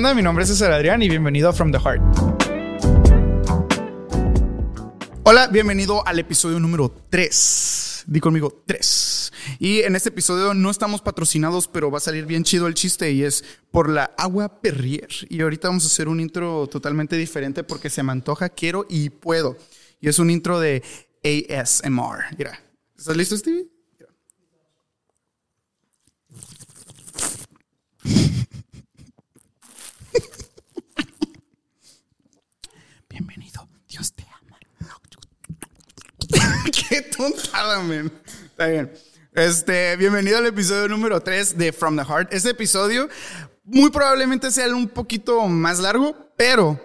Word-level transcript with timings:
Hola, 0.00 0.14
mi 0.14 0.22
nombre 0.22 0.44
es 0.44 0.50
César 0.50 0.70
Adrián 0.70 1.02
y 1.02 1.08
bienvenido 1.08 1.48
a 1.48 1.52
From 1.52 1.72
the 1.72 1.78
Heart. 1.80 2.00
Hola, 5.24 5.48
bienvenido 5.48 6.06
al 6.06 6.20
episodio 6.20 6.60
número 6.60 6.94
3. 7.10 8.04
Di 8.06 8.20
conmigo 8.20 8.62
3. 8.64 9.32
Y 9.58 9.80
en 9.80 9.96
este 9.96 10.10
episodio 10.10 10.54
no 10.54 10.70
estamos 10.70 11.02
patrocinados, 11.02 11.66
pero 11.66 11.90
va 11.90 11.98
a 11.98 12.00
salir 12.00 12.26
bien 12.26 12.44
chido 12.44 12.68
el 12.68 12.74
chiste 12.74 13.10
y 13.10 13.24
es 13.24 13.44
por 13.72 13.88
la 13.88 14.12
agua 14.16 14.60
Perrier. 14.60 15.08
Y 15.30 15.40
ahorita 15.40 15.66
vamos 15.66 15.82
a 15.82 15.88
hacer 15.88 16.06
un 16.06 16.20
intro 16.20 16.68
totalmente 16.68 17.16
diferente 17.16 17.64
porque 17.64 17.90
se 17.90 18.04
me 18.04 18.12
antoja, 18.12 18.50
quiero 18.50 18.86
y 18.88 19.10
puedo. 19.10 19.56
Y 20.00 20.08
es 20.08 20.20
un 20.20 20.30
intro 20.30 20.60
de 20.60 20.80
ASMR. 21.24 22.36
Mira, 22.38 22.56
¿estás 22.96 23.16
listo, 23.16 23.36
Stevie? 23.36 23.66
Mira. 23.98 24.12
Bienvenido, 33.10 33.68
Dios 33.88 34.12
te 34.12 34.22
ama. 34.22 34.58
Qué 36.70 37.02
tontada, 37.02 37.80
man. 37.80 38.12
Está 38.44 38.66
bien. 38.66 38.92
Este, 39.32 39.96
bienvenido 39.96 40.38
al 40.38 40.46
episodio 40.46 40.88
número 40.88 41.20
3 41.20 41.56
de 41.56 41.72
From 41.72 41.96
the 41.96 42.04
Heart. 42.04 42.32
Este 42.34 42.50
episodio 42.50 43.08
muy 43.64 43.90
probablemente 43.90 44.50
sea 44.50 44.66
un 44.74 44.88
poquito 44.88 45.46
más 45.46 45.78
largo, 45.78 46.14
pero, 46.36 46.78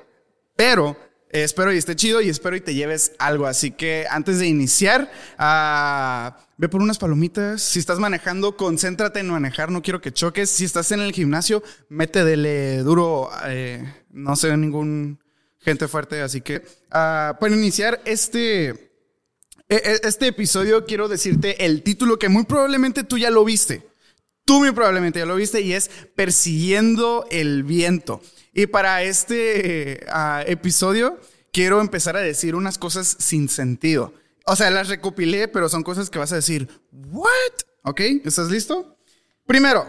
pero, 0.56 0.96
eh, 1.30 1.44
espero 1.44 1.74
y 1.74 1.78
esté 1.78 1.96
chido 1.96 2.22
y 2.22 2.30
espero 2.30 2.56
y 2.56 2.62
te 2.62 2.74
lleves 2.76 3.14
algo. 3.20 3.46
Así 3.46 3.72
que 3.72 4.06
antes 4.10 4.40
de 4.40 4.48
iniciar, 4.48 5.12
ah, 5.38 6.38
ve 6.58 6.70
por 6.70 6.82
unas 6.82 6.98
palomitas. 6.98 7.62
Si 7.62 7.80
estás 7.80 8.00
manejando, 8.00 8.56
concéntrate 8.56 9.20
en 9.20 9.30
manejar, 9.30 9.70
no 9.70 9.82
quiero 9.82 10.00
que 10.00 10.14
choques. 10.14 10.50
Si 10.50 10.64
estás 10.64 10.92
en 10.92 11.02
el 11.02 11.12
gimnasio, 11.12 11.62
métele 11.90 12.78
duro. 12.84 13.30
eh, 13.48 13.84
no 14.12 14.36
sé 14.36 14.56
ningún 14.56 15.20
gente 15.58 15.88
fuerte, 15.88 16.22
así 16.22 16.42
que 16.42 16.62
ah, 16.92 17.38
para 17.40 17.56
iniciar 17.56 18.02
este, 18.06 18.93
este 19.78 20.28
episodio 20.28 20.86
quiero 20.86 21.08
decirte 21.08 21.66
el 21.66 21.84
título 21.84 22.20
que 22.20 22.30
muy 22.30 22.44
probablemente 22.44 23.04
tú 23.04 23.18
ya 23.18 23.30
lo 23.30 23.44
viste. 23.44 23.88
Tú 24.46 24.60
muy 24.60 24.72
probablemente 24.72 25.20
ya 25.20 25.26
lo 25.26 25.36
viste 25.36 25.62
y 25.62 25.74
es 25.74 25.90
Persiguiendo 26.16 27.26
el 27.32 27.64
viento. 27.64 28.22
Y 28.54 28.68
para 28.68 29.04
este 29.04 30.06
ah, 30.10 30.44
episodio 30.46 31.20
quiero 31.52 31.80
empezar 31.82 32.18
a 32.18 32.22
decir 32.22 32.56
unas 32.56 32.78
cosas 32.78 33.16
sin 33.20 33.48
sentido. 33.50 34.14
O 34.46 34.56
sea, 34.56 34.70
las 34.70 34.90
recopilé, 34.90 35.48
pero 35.48 35.70
son 35.70 35.84
cosas 35.84 36.10
que 36.10 36.20
vas 36.20 36.34
a 36.34 36.38
decir, 36.38 36.68
¿what? 36.92 37.54
¿Ok? 37.84 38.02
¿Estás 38.26 38.50
listo? 38.50 38.98
Primero, 39.46 39.86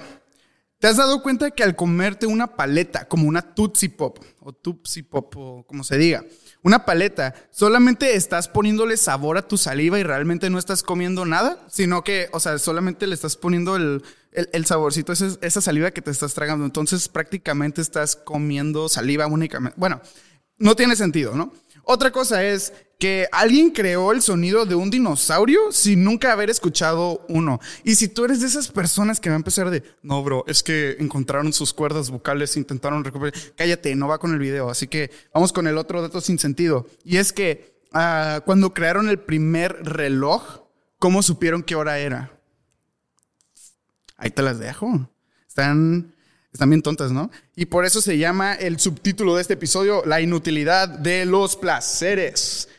¿te 0.79 0.87
has 0.87 0.97
dado 0.97 1.23
cuenta 1.23 1.51
que 1.51 1.65
al 1.65 1.75
comerte 1.75 2.27
una 2.27 2.55
paleta, 2.55 3.09
como 3.09 3.27
una 3.27 3.43
Tootsie 3.43 3.91
Pop, 3.91 4.19
o 4.41 4.53
Tootsie 4.53 5.03
Pop, 5.03 5.35
o 5.37 5.67
como 5.67 5.83
se 5.83 5.98
diga, 5.98 6.25
una 6.65 6.84
paleta, 6.87 7.34
solamente 7.51 8.17
estás 8.17 8.48
poniéndole 8.48 8.97
sabor 8.97 9.39
a 9.39 9.47
tu 9.47 9.57
saliva 9.57 9.98
y 10.01 10.03
realmente 10.03 10.51
no 10.51 10.59
estás 10.59 10.83
comiendo 10.83 11.25
nada, 11.27 11.65
sino 11.70 12.03
que, 12.03 12.29
o 12.33 12.41
sea, 12.41 12.59
solamente 12.59 13.07
le 13.07 13.15
estás 13.15 13.37
poniendo 13.37 13.77
el, 13.77 14.03
el, 14.33 14.65
saborcito, 14.67 15.12
ese- 15.12 15.39
esa 15.42 15.61
saliva 15.61 15.91
que 15.92 16.03
te 16.03 16.11
estás 16.11 16.35
tragando. 16.35 16.65
Entonces 16.65 17.09
prácticamente 17.09 17.81
estás 17.83 18.17
comiendo 18.17 18.89
saliva 18.89 19.27
únicamente. 19.27 19.79
Bueno, 19.79 20.01
no 20.59 20.75
tiene 20.75 20.97
sentido, 20.97 21.37
¿no? 21.37 21.53
Otra 21.85 22.11
cosa 22.11 22.42
es 22.42 22.73
que 23.05 23.29
alguien 23.33 23.69
creó 23.69 24.13
el 24.13 24.23
sonido 24.23 24.65
de 24.65 24.75
un 24.75 24.89
dinosaurio 24.89 25.71
sin 25.73 26.03
nunca 26.03 26.33
haber 26.33 26.49
escuchado 26.49 27.23
uno. 27.29 27.61
Y 27.85 27.97
si 27.97 28.09
tú 28.09 28.25
eres 28.25 28.41
de 28.41 28.47
esas 28.47 28.69
personas 28.69 29.21
que 29.21 29.29
va 29.29 29.35
a 29.35 29.37
empezar 29.37 29.69
de, 29.69 29.83
no, 30.01 30.25
bro, 30.25 30.43
es 30.47 30.63
que 30.63 30.97
encontraron 30.99 31.53
sus 31.53 31.75
cuerdas 31.75 32.09
vocales, 32.09 32.57
intentaron 32.57 33.05
recuperar, 33.05 33.35
cállate, 33.57 33.95
no 33.95 34.09
va 34.09 34.17
con 34.17 34.33
el 34.33 34.39
video. 34.39 34.71
Así 34.71 34.89
que 34.89 35.11
vamos 35.35 35.53
con 35.53 35.67
el 35.67 35.77
otro 35.77 36.01
dato 36.01 36.23
sin 36.23 36.39
sentido. 36.39 36.87
Y 37.05 37.19
es 37.19 37.35
que 37.35 37.79
ah, 37.93 38.41
cuando 38.47 38.73
crearon 38.73 39.11
el 39.11 39.19
primer 39.19 39.85
reloj, 39.85 40.63
¿cómo 40.99 41.23
supieron 41.23 41.63
qué 41.63 41.75
hora 41.75 41.98
era? 41.98 42.41
Ahí 44.17 44.31
te 44.31 44.41
las 44.41 44.59
dejo. 44.59 45.11
Están, 45.47 46.14
están 46.55 46.70
bien 46.70 46.81
tontas, 46.81 47.13
¿no? 47.13 47.31
Y 47.55 47.67
por 47.67 47.85
eso 47.85 48.01
se 48.01 48.17
llama 48.17 48.55
el 48.55 48.81
subtítulo 48.81 49.35
de 49.35 49.43
este 49.43 49.53
episodio, 49.53 50.03
La 50.07 50.23
inutilidad 50.23 50.89
de 50.89 51.27
los 51.27 51.57
placeres. 51.57 52.70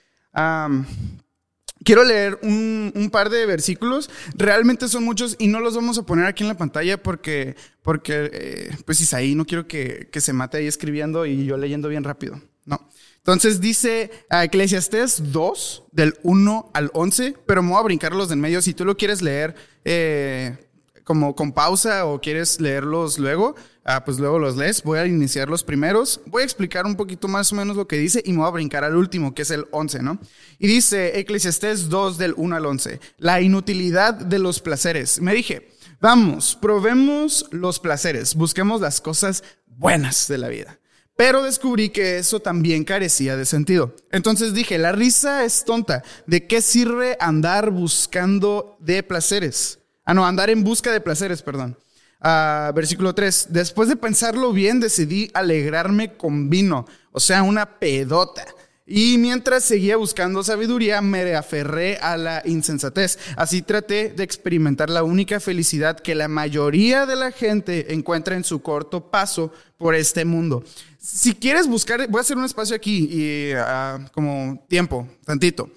Quiero 1.86 2.04
leer 2.04 2.40
un, 2.42 3.10
par 3.12 3.30
de 3.30 3.46
versículos. 3.46 4.10
Realmente 4.34 4.88
son 4.88 5.04
muchos 5.04 5.36
y 5.38 5.48
no 5.48 5.60
los 5.60 5.76
vamos 5.76 6.00
a 6.00 6.04
poner 6.04 6.26
aquí 6.26 6.44
en 6.44 6.48
la 6.48 6.58
pantalla 6.58 7.02
porque, 7.02 7.56
porque 7.84 8.32
eh, 8.34 8.78
pues 8.86 9.00
Isaí 9.02 9.36
no 9.36 9.46
quiero 9.46 9.68
que, 9.68 10.10
se 10.12 10.34
mate 10.34 10.58
ahí 10.58 10.66
escribiendo 10.66 11.28
y 11.28 11.46
yo 11.46 11.58
leyendo 11.58 11.88
bien 11.88 12.04
rápido. 12.04 12.42
No. 12.66 12.90
Entonces 13.18 13.62
dice 13.62 14.10
a 14.32 14.44
Eclesiastés 14.44 15.32
2, 15.32 15.84
del 15.92 16.16
1 16.24 16.72
al 16.74 16.90
11, 16.94 17.36
pero 17.46 17.62
me 17.62 17.70
voy 17.70 17.80
a 17.80 17.84
brincar 17.84 18.16
los 18.16 18.30
de 18.30 18.34
en 18.34 18.42
medio. 18.42 18.64
Si 18.64 18.74
tú 18.74 18.84
lo 18.84 18.98
quieres 18.98 19.22
leer 19.22 19.54
eh, 19.84 20.65
como 21.06 21.36
con 21.36 21.54
pausa 21.54 22.06
o 22.06 22.20
quieres 22.20 22.60
leerlos 22.60 23.18
luego, 23.20 23.56
ah, 23.86 24.04
pues 24.04 24.20
luego 24.20 24.40
los 24.40 24.58
lees. 24.58 24.84
Voy 24.84 25.00
a 25.00 25.06
iniciar 25.06 25.48
los 25.48 25.64
primeros. 25.64 26.20
Voy 26.26 26.42
a 26.42 26.46
explicar 26.46 26.86
un 26.86 26.96
poquito 26.96 27.30
más 27.30 27.54
o 27.54 27.56
menos 27.56 27.78
lo 27.78 27.88
que 27.88 27.98
dice 27.98 28.22
y 28.26 28.34
me 28.34 28.40
voy 28.40 28.48
a 28.48 28.52
brincar 28.52 28.84
al 28.84 28.98
último, 28.98 29.34
que 29.34 29.44
es 29.44 29.52
el 29.52 29.68
11, 29.72 30.02
¿no? 30.02 30.20
Y 30.60 30.68
dice 30.68 31.20
Eclesiastés 31.20 31.88
2 31.90 32.18
del 32.18 32.34
1 32.36 32.56
al 32.56 32.66
11, 32.66 33.00
la 33.20 33.40
inutilidad 33.40 34.16
de 34.16 34.40
los 34.40 34.60
placeres. 34.60 35.22
Me 35.22 35.34
dije, 35.34 35.70
vamos, 36.02 36.58
probemos 36.60 37.46
los 37.52 37.80
placeres, 37.80 38.34
busquemos 38.36 38.82
las 38.82 39.00
cosas 39.00 39.44
buenas 39.68 40.28
de 40.28 40.40
la 40.40 40.50
vida. 40.50 40.80
Pero 41.16 41.44
descubrí 41.44 41.90
que 41.90 42.18
eso 42.18 42.42
también 42.42 42.84
carecía 42.84 43.38
de 43.38 43.46
sentido. 43.46 43.96
Entonces 44.12 44.54
dije, 44.54 44.78
la 44.78 44.92
risa 44.92 45.46
es 45.46 45.64
tonta. 45.64 46.04
¿De 46.28 46.46
qué 46.46 46.62
sirve 46.62 47.16
andar 47.22 47.70
buscando 47.70 48.76
de 48.82 49.02
placeres? 49.02 49.80
Ah, 50.06 50.14
no, 50.14 50.26
andar 50.26 50.50
en 50.50 50.64
busca 50.64 50.92
de 50.92 51.02
placeres, 51.02 51.42
perdón. 51.42 51.78
Ah, 52.22 52.72
versículo 52.76 53.14
3. 53.14 53.48
Después 53.50 53.90
de 53.90 53.96
pensarlo 53.96 54.54
bien, 54.54 54.80
decidí 54.80 55.30
alegrarme 55.34 56.16
con 56.16 56.50
vino, 56.50 56.86
o 57.12 57.20
sea, 57.20 57.44
una 57.44 57.80
pedota. 57.80 58.46
Y 58.88 59.18
mientras 59.18 59.64
seguía 59.64 59.98
buscando 59.98 60.44
sabiduría, 60.44 61.02
me 61.02 61.34
aferré 61.34 61.98
a 61.98 62.18
la 62.18 62.44
insensatez. 62.46 63.18
Así 63.36 63.64
traté 63.64 64.10
de 64.10 64.24
experimentar 64.24 64.92
la 64.92 65.02
única 65.02 65.40
felicidad 65.40 66.00
que 66.00 66.14
la 66.14 66.28
mayoría 66.28 67.08
de 67.08 67.16
la 67.16 67.32
gente 67.32 67.94
encuentra 67.94 68.36
en 68.36 68.44
su 68.44 68.62
corto 68.62 69.10
paso 69.10 69.52
por 69.78 69.96
este 69.96 70.24
mundo. 70.24 70.64
Si 71.00 71.34
quieres 71.34 71.68
buscar, 71.68 72.08
voy 72.10 72.20
a 72.20 72.22
hacer 72.22 72.38
un 72.38 72.46
espacio 72.46 72.76
aquí 72.76 73.10
y 73.12 73.54
ah, 73.58 74.00
como 74.14 74.64
tiempo, 74.70 75.08
tantito. 75.26 75.68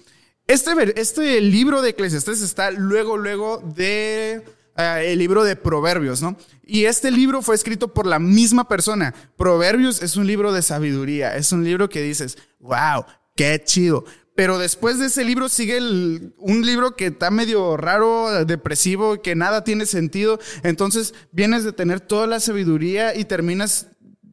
Este, 0.49 0.99
este 0.99 1.41
libro 1.41 1.83
de 1.83 1.91
Eclesiastés 1.91 2.41
está 2.41 2.71
luego, 2.71 3.17
luego 3.17 3.59
de 3.75 4.41
ah, 4.75 4.99
el 4.99 5.19
libro 5.19 5.43
de 5.43 5.55
Proverbios, 5.55 6.23
¿no? 6.23 6.35
Y 6.65 6.85
este 6.85 7.11
libro 7.11 7.43
fue 7.43 7.53
escrito 7.53 7.93
por 7.93 8.07
la 8.07 8.17
misma 8.17 8.67
persona. 8.67 9.13
Proverbios 9.37 10.01
es 10.01 10.15
un 10.15 10.25
libro 10.25 10.51
de 10.51 10.63
sabiduría, 10.63 11.35
es 11.35 11.51
un 11.51 11.63
libro 11.63 11.87
que 11.87 12.01
dices, 12.01 12.39
wow, 12.59 13.05
qué 13.35 13.61
chido. 13.63 14.05
Pero 14.33 14.57
después 14.57 14.97
de 14.97 15.05
ese 15.05 15.23
libro 15.23 15.49
sigue 15.49 15.77
el- 15.77 16.33
un 16.39 16.65
libro 16.65 16.95
que 16.95 17.07
está 17.07 17.29
medio 17.29 17.77
raro, 17.77 18.43
depresivo, 18.43 19.21
que 19.21 19.35
nada 19.35 19.63
tiene 19.63 19.85
sentido. 19.85 20.39
Entonces 20.63 21.13
vienes 21.31 21.63
de 21.63 21.73
tener 21.73 21.99
toda 21.99 22.25
la 22.25 22.39
sabiduría 22.39 23.15
y 23.15 23.25
terminas 23.25 23.85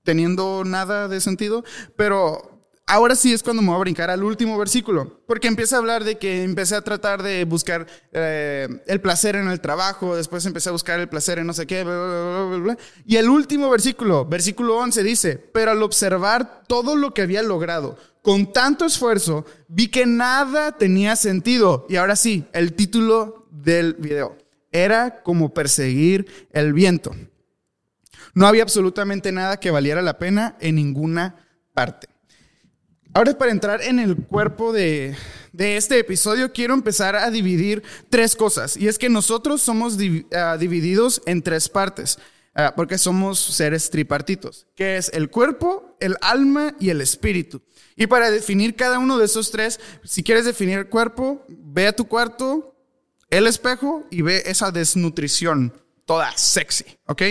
teniendo 0.02 0.64
nada 0.64 1.08
de 1.08 1.20
sentido. 1.20 1.62
Pero 1.94 2.55
Ahora 2.88 3.16
sí 3.16 3.32
es 3.32 3.42
cuando 3.42 3.62
me 3.62 3.68
voy 3.68 3.76
a 3.76 3.80
brincar 3.80 4.10
al 4.10 4.22
último 4.22 4.56
versículo, 4.56 5.20
porque 5.26 5.48
empieza 5.48 5.74
a 5.74 5.80
hablar 5.80 6.04
de 6.04 6.18
que 6.18 6.44
empecé 6.44 6.76
a 6.76 6.82
tratar 6.82 7.20
de 7.20 7.44
buscar 7.44 7.84
eh, 8.12 8.68
el 8.86 9.00
placer 9.00 9.34
en 9.34 9.48
el 9.48 9.60
trabajo, 9.60 10.14
después 10.14 10.46
empecé 10.46 10.68
a 10.68 10.72
buscar 10.72 11.00
el 11.00 11.08
placer 11.08 11.40
en 11.40 11.48
no 11.48 11.52
sé 11.52 11.66
qué, 11.66 11.82
bla, 11.82 12.46
bla, 12.48 12.58
bla, 12.58 12.78
y 13.04 13.16
el 13.16 13.28
último 13.28 13.68
versículo, 13.70 14.24
versículo 14.24 14.76
11 14.78 15.02
dice, 15.02 15.36
pero 15.36 15.72
al 15.72 15.82
observar 15.82 16.62
todo 16.68 16.94
lo 16.94 17.12
que 17.12 17.22
había 17.22 17.42
logrado 17.42 17.98
con 18.22 18.52
tanto 18.52 18.84
esfuerzo, 18.84 19.46
vi 19.68 19.88
que 19.88 20.04
nada 20.04 20.72
tenía 20.72 21.14
sentido. 21.14 21.86
Y 21.88 21.94
ahora 21.94 22.16
sí, 22.16 22.44
el 22.52 22.72
título 22.72 23.46
del 23.52 23.94
video, 23.94 24.36
era 24.72 25.22
como 25.22 25.54
perseguir 25.54 26.48
el 26.50 26.72
viento. 26.72 27.14
No 28.34 28.48
había 28.48 28.64
absolutamente 28.64 29.30
nada 29.30 29.60
que 29.60 29.70
valiera 29.70 30.02
la 30.02 30.18
pena 30.18 30.56
en 30.60 30.74
ninguna 30.74 31.36
parte. 31.72 32.08
Ahora 33.16 33.32
para 33.38 33.50
entrar 33.50 33.80
en 33.80 33.98
el 33.98 34.14
cuerpo 34.14 34.74
de, 34.74 35.16
de 35.50 35.78
este 35.78 35.98
episodio, 35.98 36.52
quiero 36.52 36.74
empezar 36.74 37.16
a 37.16 37.30
dividir 37.30 37.82
tres 38.10 38.36
cosas. 38.36 38.76
Y 38.76 38.88
es 38.88 38.98
que 38.98 39.08
nosotros 39.08 39.62
somos 39.62 39.96
ah, 40.34 40.58
divididos 40.60 41.22
en 41.24 41.40
tres 41.40 41.70
partes, 41.70 42.18
ah, 42.54 42.74
porque 42.76 42.98
somos 42.98 43.38
seres 43.38 43.88
tripartitos, 43.88 44.66
que 44.76 44.98
es 44.98 45.10
el 45.14 45.30
cuerpo, 45.30 45.96
el 45.98 46.18
alma 46.20 46.74
y 46.78 46.90
el 46.90 47.00
espíritu. 47.00 47.62
Y 47.96 48.06
para 48.06 48.30
definir 48.30 48.76
cada 48.76 48.98
uno 48.98 49.16
de 49.16 49.24
esos 49.24 49.50
tres, 49.50 49.80
si 50.04 50.22
quieres 50.22 50.44
definir 50.44 50.90
cuerpo, 50.90 51.42
ve 51.48 51.86
a 51.86 51.96
tu 51.96 52.06
cuarto, 52.06 52.76
el 53.30 53.46
espejo 53.46 54.04
y 54.10 54.20
ve 54.20 54.42
esa 54.44 54.70
desnutrición 54.70 55.72
toda 56.04 56.36
sexy, 56.36 56.84
¿ok? 57.06 57.22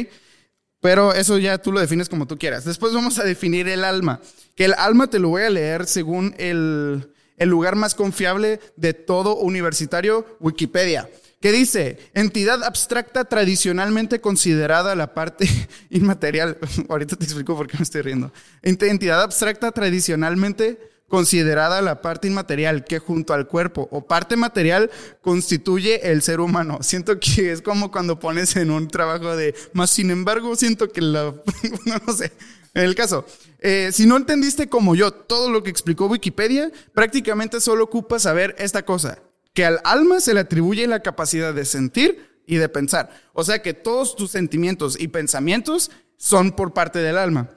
Pero 0.86 1.16
eso 1.16 1.40
ya 1.40 1.58
tú 1.58 1.72
lo 1.72 1.80
defines 1.80 2.10
como 2.10 2.28
tú 2.28 2.38
quieras. 2.38 2.64
Después 2.64 2.94
vamos 2.94 3.18
a 3.18 3.24
definir 3.24 3.68
el 3.68 3.84
alma. 3.84 4.22
Que 4.54 4.66
el 4.66 4.76
alma 4.76 5.08
te 5.08 5.18
lo 5.18 5.30
voy 5.30 5.42
a 5.42 5.50
leer 5.50 5.88
según 5.88 6.36
el, 6.38 7.10
el 7.38 7.50
lugar 7.50 7.76
más 7.76 7.96
confiable 7.96 8.60
de 8.76 8.94
todo 8.94 9.36
universitario, 9.38 10.38
Wikipedia 10.40 11.10
que 11.42 11.52
dice, 11.52 12.00
entidad 12.14 12.64
abstracta 12.64 13.26
tradicionalmente 13.26 14.20
considerada 14.22 14.96
la 14.96 15.14
parte 15.14 15.48
inmaterial. 15.90 16.58
Ahorita 16.90 17.16
te 17.16 17.26
explico 17.26 17.56
por 17.56 17.68
qué 17.68 17.78
me 17.78 17.84
estoy 17.84 18.02
riendo. 18.02 18.32
Entidad 18.62 19.22
abstracta 19.22 19.72
tradicionalmente 19.72 20.80
considerada 21.08 21.82
la 21.82 22.02
parte 22.02 22.28
inmaterial 22.28 22.84
que 22.84 23.00
junto 23.00 23.34
al 23.34 23.48
cuerpo 23.48 23.88
o 23.92 24.06
parte 24.06 24.36
material 24.36 24.90
constituye 25.22 26.12
el 26.12 26.22
ser 26.22 26.40
humano. 26.40 26.80
Siento 26.82 27.20
que 27.20 27.52
es 27.52 27.62
como 27.62 27.92
cuando 27.92 28.20
pones 28.20 28.56
en 28.56 28.72
un 28.72 28.88
trabajo 28.88 29.36
de, 29.36 29.56
más 29.74 29.90
sin 29.92 30.12
embargo, 30.12 30.56
siento 30.56 30.90
que 30.90 31.02
la, 31.02 31.34
no 32.06 32.14
sé, 32.14 32.32
en 32.74 32.84
el 32.84 32.96
caso, 32.96 33.26
eh, 33.60 33.90
si 33.94 34.06
no 34.06 34.18
entendiste 34.18 34.68
como 34.68 34.96
yo 34.96 35.12
todo 35.12 35.50
lo 35.50 35.64
que 35.64 35.70
explicó 35.70 36.08
Wikipedia, 36.08 36.72
prácticamente 36.94 37.62
solo 37.62 37.86
ocupas 37.86 38.24
saber 38.24 38.56
esta 38.60 38.84
cosa, 38.84 39.20
que 39.54 39.66
al 39.66 39.80
alma 39.86 40.20
se 40.20 40.34
le 40.34 40.42
atribuye 40.42 40.86
la 40.86 41.02
capacidad 41.02 41.54
de 41.54 41.64
sentir 41.64 42.42
y 42.46 42.58
de 42.58 42.68
pensar. 42.68 43.10
O 43.34 43.44
sea 43.44 43.62
que 43.62 43.74
todos 43.74 44.16
tus 44.16 44.32
sentimientos 44.32 45.00
y 45.00 45.08
pensamientos 45.08 45.90
son 46.18 46.52
por 46.52 46.74
parte 46.74 47.00
del 47.00 47.18
alma. 47.18 47.50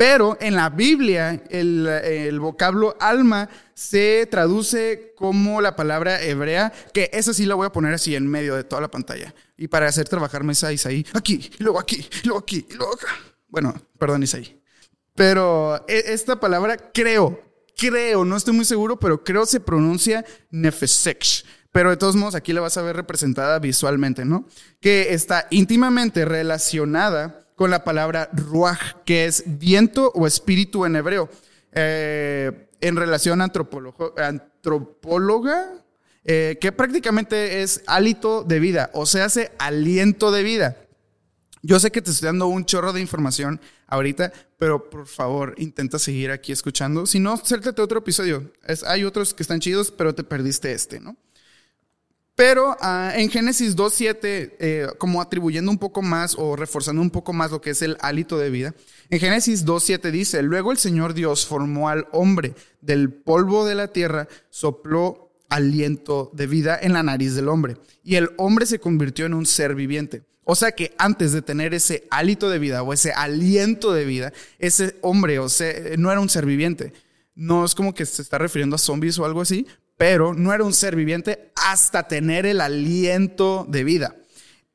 Pero 0.00 0.38
en 0.40 0.56
la 0.56 0.70
Biblia 0.70 1.42
el, 1.50 2.40
vocablo 2.40 2.96
alma 2.98 3.50
se 3.74 4.26
traduce 4.30 5.12
como 5.14 5.60
la 5.60 5.76
palabra 5.76 6.22
hebrea, 6.22 6.72
que 6.94 7.10
esa 7.12 7.34
sí 7.34 7.44
la 7.44 7.54
voy 7.54 7.66
a 7.66 7.72
poner 7.72 7.92
así 7.92 8.16
en 8.16 8.26
medio 8.26 8.56
de 8.56 8.64
toda 8.64 8.80
la 8.80 8.90
pantalla. 8.90 9.34
Y 9.58 9.68
para 9.68 9.88
hacer 9.88 10.08
trabajar 10.08 10.42
esa 10.48 10.72
Isaí, 10.72 11.04
aquí, 11.12 11.50
y 11.58 11.62
luego 11.62 11.78
aquí, 11.78 12.08
y 12.22 12.26
luego 12.26 12.40
aquí, 12.40 12.66
y 12.70 12.72
luego 12.76 12.94
acá. 12.94 13.08
Bueno, 13.48 13.74
perdón 13.98 14.22
Isaí. 14.22 14.58
Pero 15.14 15.84
e, 15.86 16.02
esta 16.06 16.40
palabra 16.40 16.78
creo, 16.94 17.38
creo, 17.76 18.24
no 18.24 18.38
estoy 18.38 18.54
muy 18.54 18.64
seguro, 18.64 18.98
pero 18.98 19.22
creo 19.22 19.44
se 19.44 19.60
pronuncia 19.60 20.24
nefesex. 20.50 21.44
Pero 21.72 21.90
de 21.90 21.98
todos 21.98 22.16
modos 22.16 22.34
aquí 22.34 22.54
la 22.54 22.62
vas 22.62 22.78
a 22.78 22.82
ver 22.82 22.96
representada 22.96 23.58
visualmente, 23.58 24.24
¿no? 24.24 24.46
Que 24.80 25.12
está 25.12 25.46
íntimamente 25.50 26.24
relacionada 26.24 27.39
con 27.60 27.70
la 27.70 27.84
palabra 27.84 28.30
ruach, 28.32 29.04
que 29.04 29.26
es 29.26 29.44
viento 29.46 30.10
o 30.14 30.26
espíritu 30.26 30.86
en 30.86 30.96
hebreo. 30.96 31.28
Eh, 31.72 32.70
en 32.80 32.96
relación 32.96 33.42
a 33.42 33.52
antropóloga, 34.16 35.70
eh, 36.24 36.56
que 36.58 36.72
prácticamente 36.72 37.60
es 37.60 37.82
hálito 37.86 38.44
de 38.44 38.60
vida, 38.60 38.88
o 38.94 39.04
se 39.04 39.20
hace 39.20 39.52
aliento 39.58 40.32
de 40.32 40.42
vida. 40.42 40.78
Yo 41.60 41.78
sé 41.78 41.90
que 41.90 42.00
te 42.00 42.12
estoy 42.12 42.28
dando 42.28 42.46
un 42.46 42.64
chorro 42.64 42.94
de 42.94 43.02
información 43.02 43.60
ahorita, 43.88 44.32
pero 44.56 44.88
por 44.88 45.06
favor 45.06 45.54
intenta 45.58 45.98
seguir 45.98 46.30
aquí 46.30 46.52
escuchando. 46.52 47.04
Si 47.04 47.20
no, 47.20 47.36
séltate 47.36 47.82
otro 47.82 47.98
episodio. 47.98 48.50
Es, 48.66 48.84
hay 48.84 49.04
otros 49.04 49.34
que 49.34 49.42
están 49.42 49.60
chidos, 49.60 49.90
pero 49.90 50.14
te 50.14 50.24
perdiste 50.24 50.72
este, 50.72 50.98
¿no? 50.98 51.14
Pero 52.40 52.74
ah, 52.80 53.12
en 53.16 53.28
Génesis 53.28 53.76
2.7, 53.76 54.16
eh, 54.58 54.86
como 54.96 55.20
atribuyendo 55.20 55.70
un 55.70 55.76
poco 55.76 56.00
más 56.00 56.36
o 56.38 56.56
reforzando 56.56 57.02
un 57.02 57.10
poco 57.10 57.34
más 57.34 57.50
lo 57.50 57.60
que 57.60 57.68
es 57.68 57.82
el 57.82 57.98
hálito 58.00 58.38
de 58.38 58.48
vida, 58.48 58.74
en 59.10 59.20
Génesis 59.20 59.66
2.7 59.66 60.10
dice, 60.10 60.42
luego 60.42 60.72
el 60.72 60.78
Señor 60.78 61.12
Dios 61.12 61.44
formó 61.44 61.90
al 61.90 62.08
hombre 62.12 62.54
del 62.80 63.12
polvo 63.12 63.66
de 63.66 63.74
la 63.74 63.88
tierra, 63.88 64.26
sopló 64.48 65.34
aliento 65.50 66.30
de 66.32 66.46
vida 66.46 66.78
en 66.80 66.94
la 66.94 67.02
nariz 67.02 67.34
del 67.34 67.46
hombre 67.46 67.76
y 68.02 68.14
el 68.14 68.30
hombre 68.38 68.64
se 68.64 68.80
convirtió 68.80 69.26
en 69.26 69.34
un 69.34 69.44
ser 69.44 69.74
viviente. 69.74 70.22
O 70.42 70.54
sea 70.54 70.72
que 70.72 70.94
antes 70.96 71.32
de 71.32 71.42
tener 71.42 71.74
ese 71.74 72.08
hálito 72.10 72.48
de 72.48 72.58
vida 72.58 72.82
o 72.82 72.94
ese 72.94 73.12
aliento 73.12 73.92
de 73.92 74.06
vida, 74.06 74.32
ese 74.58 74.96
hombre 75.02 75.38
no 75.98 76.10
era 76.10 76.20
un 76.20 76.30
ser 76.30 76.46
viviente. 76.46 76.94
No 77.34 77.66
es 77.66 77.74
como 77.74 77.92
que 77.92 78.06
se 78.06 78.22
está 78.22 78.38
refiriendo 78.38 78.76
a 78.76 78.78
zombies 78.78 79.18
o 79.18 79.26
algo 79.26 79.42
así, 79.42 79.66
pero 80.00 80.32
no 80.32 80.54
era 80.54 80.64
un 80.64 80.72
ser 80.72 80.96
viviente 80.96 81.52
hasta 81.56 82.08
tener 82.08 82.46
el 82.46 82.62
aliento 82.62 83.66
de 83.68 83.84
vida. 83.84 84.16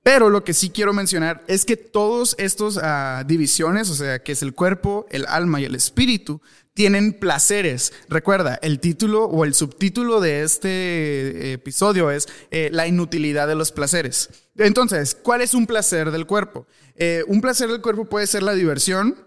Pero 0.03 0.29
lo 0.29 0.43
que 0.43 0.53
sí 0.53 0.69
quiero 0.69 0.93
mencionar 0.93 1.43
es 1.47 1.65
que 1.65 1.77
todos 1.77 2.35
estos 2.37 2.79
ah, 2.79 3.23
divisiones, 3.25 3.89
o 3.89 3.95
sea, 3.95 4.21
que 4.21 4.33
es 4.33 4.43
el 4.43 4.53
cuerpo, 4.53 5.07
el 5.09 5.25
alma 5.25 5.59
y 5.59 5.65
el 5.65 5.73
espíritu, 5.73 6.43
tienen 6.75 7.13
placeres. 7.13 7.91
Recuerda, 8.07 8.59
el 8.61 8.79
título 8.79 9.25
o 9.25 9.45
el 9.45 9.55
subtítulo 9.55 10.21
de 10.21 10.43
este 10.43 11.53
episodio 11.53 12.11
es 12.11 12.27
eh, 12.51 12.69
La 12.71 12.85
inutilidad 12.85 13.47
de 13.47 13.55
los 13.55 13.71
placeres. 13.71 14.29
Entonces, 14.57 15.15
¿cuál 15.15 15.41
es 15.41 15.55
un 15.55 15.65
placer 15.65 16.11
del 16.11 16.27
cuerpo? 16.27 16.67
Eh, 16.97 17.23
un 17.25 17.41
placer 17.41 17.67
del 17.71 17.81
cuerpo 17.81 18.05
puede 18.05 18.27
ser 18.27 18.43
la 18.43 18.53
diversión, 18.53 19.24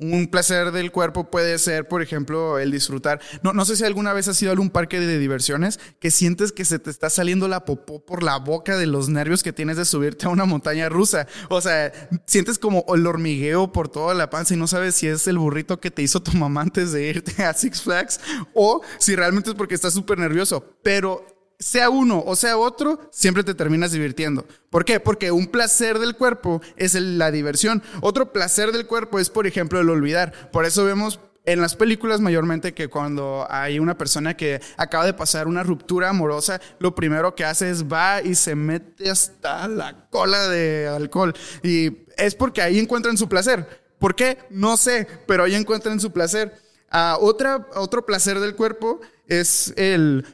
un 0.00 0.28
placer 0.28 0.72
del 0.72 0.90
cuerpo 0.90 1.30
puede 1.30 1.58
ser, 1.58 1.86
por 1.86 2.02
ejemplo, 2.02 2.58
el 2.58 2.70
disfrutar. 2.70 3.20
No, 3.42 3.52
no 3.52 3.64
sé 3.64 3.76
si 3.76 3.84
alguna 3.84 4.12
vez 4.12 4.28
has 4.28 4.40
ido 4.42 4.50
a 4.50 4.52
algún 4.52 4.70
parque 4.70 4.98
de 4.98 5.18
diversiones 5.18 5.78
que 6.00 6.10
sientes 6.10 6.52
que 6.52 6.64
se 6.64 6.78
te 6.78 6.90
está 6.90 7.10
saliendo 7.10 7.48
la 7.48 7.64
popó 7.64 8.04
por 8.04 8.22
la 8.22 8.38
boca 8.38 8.76
de 8.76 8.86
los 8.86 9.08
nervios 9.08 9.42
que 9.42 9.52
tienes 9.52 9.76
de 9.76 9.84
subirte 9.84 10.26
a 10.26 10.30
una 10.30 10.46
montaña 10.46 10.88
rusa. 10.88 11.26
O 11.48 11.60
sea, 11.60 11.92
sientes 12.26 12.58
como 12.58 12.84
el 12.94 13.06
hormigueo 13.06 13.72
por 13.72 13.88
toda 13.88 14.14
la 14.14 14.30
panza 14.30 14.54
y 14.54 14.56
no 14.56 14.66
sabes 14.66 14.94
si 14.94 15.06
es 15.06 15.26
el 15.26 15.38
burrito 15.38 15.80
que 15.80 15.90
te 15.90 16.02
hizo 16.02 16.22
tu 16.22 16.32
mamá 16.32 16.62
antes 16.62 16.92
de 16.92 17.06
irte 17.08 17.44
a 17.44 17.52
Six 17.52 17.82
Flags 17.82 18.20
o 18.54 18.82
si 18.98 19.14
realmente 19.16 19.50
es 19.50 19.56
porque 19.56 19.74
estás 19.74 19.92
súper 19.92 20.18
nervioso. 20.18 20.76
Pero 20.82 21.26
sea 21.60 21.90
uno 21.90 22.24
o 22.26 22.34
sea 22.34 22.56
otro, 22.56 22.98
siempre 23.12 23.44
te 23.44 23.54
terminas 23.54 23.92
divirtiendo. 23.92 24.46
¿Por 24.70 24.84
qué? 24.84 24.98
Porque 24.98 25.30
un 25.30 25.46
placer 25.46 25.98
del 25.98 26.16
cuerpo 26.16 26.60
es 26.76 26.94
la 26.94 27.30
diversión. 27.30 27.82
Otro 28.00 28.32
placer 28.32 28.72
del 28.72 28.86
cuerpo 28.86 29.18
es, 29.18 29.30
por 29.30 29.46
ejemplo, 29.46 29.78
el 29.80 29.90
olvidar. 29.90 30.50
Por 30.50 30.64
eso 30.64 30.84
vemos 30.84 31.20
en 31.44 31.60
las 31.60 31.76
películas 31.76 32.20
mayormente 32.20 32.74
que 32.74 32.88
cuando 32.88 33.46
hay 33.48 33.78
una 33.78 33.96
persona 33.96 34.36
que 34.36 34.60
acaba 34.76 35.04
de 35.04 35.14
pasar 35.14 35.48
una 35.48 35.62
ruptura 35.62 36.08
amorosa, 36.08 36.60
lo 36.78 36.94
primero 36.94 37.34
que 37.34 37.44
hace 37.44 37.70
es 37.70 37.84
va 37.84 38.22
y 38.22 38.34
se 38.34 38.54
mete 38.54 39.10
hasta 39.10 39.68
la 39.68 40.08
cola 40.10 40.48
de 40.48 40.88
alcohol. 40.88 41.34
Y 41.62 42.06
es 42.16 42.34
porque 42.34 42.62
ahí 42.62 42.78
encuentran 42.78 43.16
su 43.16 43.28
placer. 43.28 43.66
¿Por 43.98 44.14
qué? 44.14 44.38
No 44.50 44.76
sé, 44.76 45.06
pero 45.26 45.44
ahí 45.44 45.54
encuentran 45.54 46.00
su 46.00 46.10
placer. 46.10 46.54
Ah, 46.90 47.18
otra, 47.20 47.68
otro 47.74 48.04
placer 48.04 48.40
del 48.40 48.56
cuerpo 48.56 49.00
es 49.26 49.72
el 49.76 50.26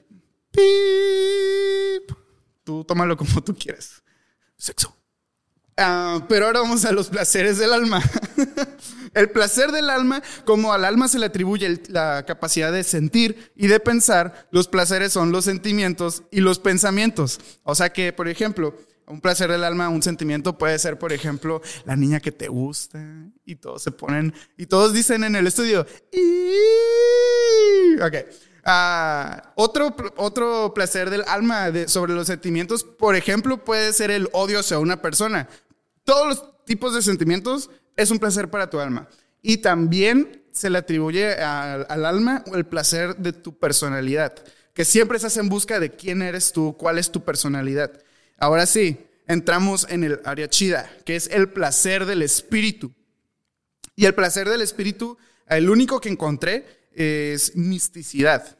Tú 2.64 2.84
tómalo 2.84 3.16
como 3.16 3.42
tú 3.42 3.54
quieras. 3.54 4.02
Sexo. 4.56 4.96
Ah, 5.76 6.24
pero 6.28 6.46
ahora 6.46 6.60
vamos 6.60 6.84
a 6.86 6.92
los 6.92 7.08
placeres 7.08 7.58
del 7.58 7.72
alma. 7.72 8.02
el 9.14 9.30
placer 9.30 9.72
del 9.72 9.90
alma, 9.90 10.22
como 10.44 10.72
al 10.72 10.84
alma 10.84 11.06
se 11.06 11.18
le 11.18 11.26
atribuye 11.26 11.82
la 11.88 12.24
capacidad 12.26 12.72
de 12.72 12.82
sentir 12.82 13.52
y 13.54 13.66
de 13.66 13.78
pensar, 13.78 14.48
los 14.50 14.68
placeres 14.68 15.12
son 15.12 15.32
los 15.32 15.44
sentimientos 15.44 16.22
y 16.30 16.40
los 16.40 16.58
pensamientos. 16.58 17.40
O 17.62 17.74
sea 17.74 17.92
que, 17.92 18.14
por 18.14 18.26
ejemplo, 18.26 18.74
un 19.06 19.20
placer 19.20 19.50
del 19.50 19.64
alma, 19.64 19.88
un 19.88 20.02
sentimiento 20.02 20.56
puede 20.56 20.78
ser, 20.78 20.98
por 20.98 21.12
ejemplo, 21.12 21.60
la 21.84 21.94
niña 21.94 22.20
que 22.20 22.32
te 22.32 22.48
gusta 22.48 22.98
y 23.44 23.56
todos 23.56 23.82
se 23.82 23.90
ponen 23.90 24.34
y 24.56 24.66
todos 24.66 24.92
dicen 24.92 25.24
en 25.24 25.36
el 25.36 25.46
estudio, 25.46 25.86
ok. 28.02 28.14
Otro, 29.54 29.94
otro 30.16 30.72
placer 30.74 31.08
del 31.10 31.22
alma 31.28 31.70
sobre 31.86 32.14
los 32.14 32.26
sentimientos, 32.26 32.82
por 32.82 33.14
ejemplo, 33.14 33.64
puede 33.64 33.92
ser 33.92 34.10
el 34.10 34.28
odio 34.32 34.58
hacia 34.58 34.78
una 34.78 35.00
persona. 35.00 35.48
Todos 36.04 36.26
los 36.26 36.64
tipos 36.64 36.94
de 36.94 37.02
sentimientos 37.02 37.70
es 37.96 38.10
un 38.10 38.18
placer 38.18 38.50
para 38.50 38.68
tu 38.68 38.80
alma. 38.80 39.08
Y 39.40 39.58
también 39.58 40.42
se 40.50 40.70
le 40.70 40.78
atribuye 40.78 41.34
al 41.34 42.04
alma 42.04 42.42
el 42.52 42.66
placer 42.66 43.16
de 43.16 43.32
tu 43.32 43.58
personalidad, 43.58 44.34
que 44.74 44.84
siempre 44.84 45.16
estás 45.16 45.36
en 45.36 45.48
busca 45.48 45.78
de 45.78 45.92
quién 45.92 46.22
eres 46.22 46.52
tú, 46.52 46.76
cuál 46.76 46.98
es 46.98 47.12
tu 47.12 47.22
personalidad. 47.22 47.92
Ahora 48.38 48.66
sí, 48.66 48.98
entramos 49.28 49.86
en 49.88 50.02
el 50.02 50.20
área 50.24 50.48
chida, 50.48 50.90
que 51.04 51.14
es 51.14 51.28
el 51.28 51.50
placer 51.50 52.04
del 52.04 52.22
espíritu. 52.22 52.92
Y 53.94 54.06
el 54.06 54.14
placer 54.14 54.48
del 54.48 54.60
espíritu, 54.60 55.16
el 55.46 55.70
único 55.70 56.00
que 56.00 56.08
encontré 56.08 56.85
es 56.96 57.54
misticidad. 57.54 58.58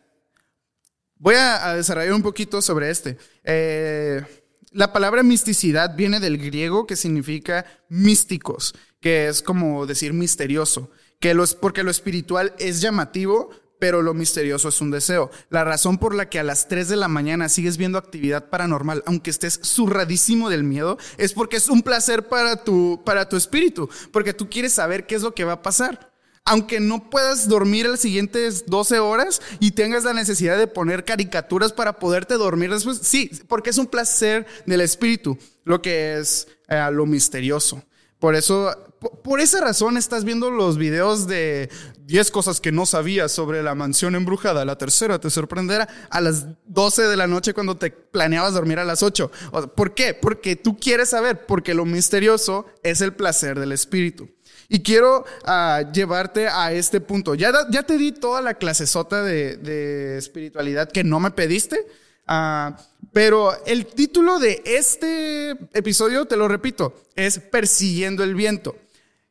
Voy 1.19 1.35
a, 1.35 1.75
desarrollar 1.75 2.12
un 2.12 2.23
poquito 2.23 2.61
sobre 2.61 2.90
este. 2.90 3.16
Eh, 3.43 4.23
la 4.71 4.93
palabra 4.93 5.23
misticidad 5.23 5.97
viene 5.97 6.21
del 6.21 6.37
griego 6.37 6.87
que 6.87 6.97
significa 6.97 7.64
místicos, 7.88 8.75
que 9.00 9.28
es 9.28 9.40
como 9.40 9.87
decir 9.87 10.12
misterioso, 10.12 10.90
que 11.19 11.35
porque 11.59 11.83
lo 11.83 11.90
espiritual 11.90 12.52
es 12.59 12.83
llamativo, 12.83 13.49
pero 13.81 14.02
lo 14.02 14.12
misterioso 14.12 14.69
es 14.69 14.81
un 14.83 14.90
deseo. 14.90 15.31
La 15.49 15.64
razón 15.64 15.97
por 15.97 16.14
la 16.14 16.28
que 16.28 16.38
a 16.38 16.45
las 16.45 16.69
3 16.69 16.88
de 16.90 16.97
la 16.97 17.09
mañana 17.09 17.49
sigues 17.49 17.78
viendo 17.78 17.97
actividad 17.97 18.50
paranormal, 18.50 19.02
aunque 19.07 19.31
estés 19.31 19.61
zurradísimo 19.62 20.50
del 20.50 20.64
miedo, 20.64 20.99
es 21.16 21.33
porque 21.33 21.57
es 21.57 21.71
un 21.71 21.83
placer 21.83 22.28
para 22.28 22.62
tu, 22.62 23.02
para 23.05 23.28
tu 23.28 23.37
espíritu, 23.37 23.88
porque 24.12 24.35
tú 24.35 24.50
quieres 24.50 24.75
saber 24.75 25.07
qué 25.07 25.14
es 25.14 25.23
lo 25.23 25.35
que 25.35 25.45
va 25.45 25.55
a 25.55 25.62
pasar 25.62 26.16
aunque 26.47 26.81
no 26.81 27.11
puedas 27.11 27.49
dormir 27.49 27.87
las 27.87 28.00
siguientes 28.00 28.65
12 28.67 29.00
horas 29.00 29.43
y 29.61 29.73
tengas 29.73 30.05
la 30.05 30.15
necesidad 30.15 30.57
de 30.57 30.67
poner 30.67 31.05
caricaturas 31.05 31.73
para 31.73 31.99
poderte 31.99 32.35
dormir 32.35 32.71
después, 32.71 33.00
sí, 33.03 33.31
porque 33.49 33.71
es 33.71 33.79
un 33.79 33.87
placer 33.87 34.47
del 34.65 34.81
espíritu, 34.81 35.37
lo 35.65 35.83
que 35.83 36.19
es 36.19 36.49
eh, 36.69 36.88
lo 36.93 37.05
misterioso. 37.05 37.83
Por 38.19 38.35
eso, 38.35 38.75
por 39.23 39.41
esa 39.41 39.61
razón 39.61 39.97
estás 39.97 40.25
viendo 40.25 40.51
los 40.51 40.79
videos 40.79 41.27
de 41.27 41.69
10 42.07 42.31
cosas 42.31 42.61
que 42.61 42.73
no 42.73 42.87
sabías 42.87 43.31
sobre 43.31 43.63
la 43.63 43.75
mansión 43.75 44.15
embrujada. 44.15 44.65
La 44.65 44.79
tercera 44.79 45.21
te 45.21 45.29
sorprenderá 45.29 45.87
a 46.09 46.21
las 46.21 46.47
12 46.67 47.03
de 47.03 47.17
la 47.17 47.27
noche 47.27 47.53
cuando 47.53 47.77
te 47.77 47.91
planeabas 47.91 48.55
dormir 48.55 48.79
a 48.79 48.85
las 48.85 49.03
8. 49.03 49.31
¿Por 49.75 49.95
qué? 49.95 50.15
Porque 50.15 50.57
tú 50.57 50.79
quieres 50.79 51.11
saber, 51.11 51.45
porque 51.45 51.75
lo 51.75 51.85
misterioso 51.85 52.67
es 52.83 53.03
el 53.03 53.13
placer 53.13 53.59
del 53.59 53.73
espíritu. 53.73 54.31
Y 54.69 54.83
quiero 54.83 55.25
ah, 55.45 55.83
llevarte 55.93 56.49
a 56.49 56.73
este 56.73 57.01
punto. 57.01 57.35
Ya, 57.35 57.53
ya 57.71 57.83
te 57.83 57.99
di 57.99 58.13
toda 58.13 58.41
la 58.41 58.55
clasesota 58.55 59.23
de, 59.23 59.57
de 59.59 60.17
espiritualidad 60.17 60.91
que 60.91 61.05
no 61.05 61.21
me 61.21 61.31
pediste. 61.31 61.87
Ah, 62.26 62.76
pero 63.12 63.64
el 63.64 63.87
título 63.87 64.38
de 64.38 64.62
este 64.64 65.50
episodio, 65.73 66.26
te 66.26 66.37
lo 66.37 66.49
repito, 66.49 66.95
es 67.14 67.38
Persiguiendo 67.38 68.25
el 68.25 68.35
viento. 68.35 68.76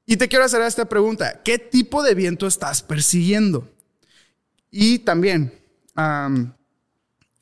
Y 0.05 0.17
te 0.17 0.27
quiero 0.27 0.45
hacer 0.45 0.61
esta 0.61 0.85
pregunta, 0.85 1.41
¿qué 1.43 1.57
tipo 1.59 2.03
de 2.03 2.15
viento 2.15 2.47
estás 2.47 2.83
persiguiendo? 2.83 3.67
Y 4.71 4.99
también, 4.99 5.53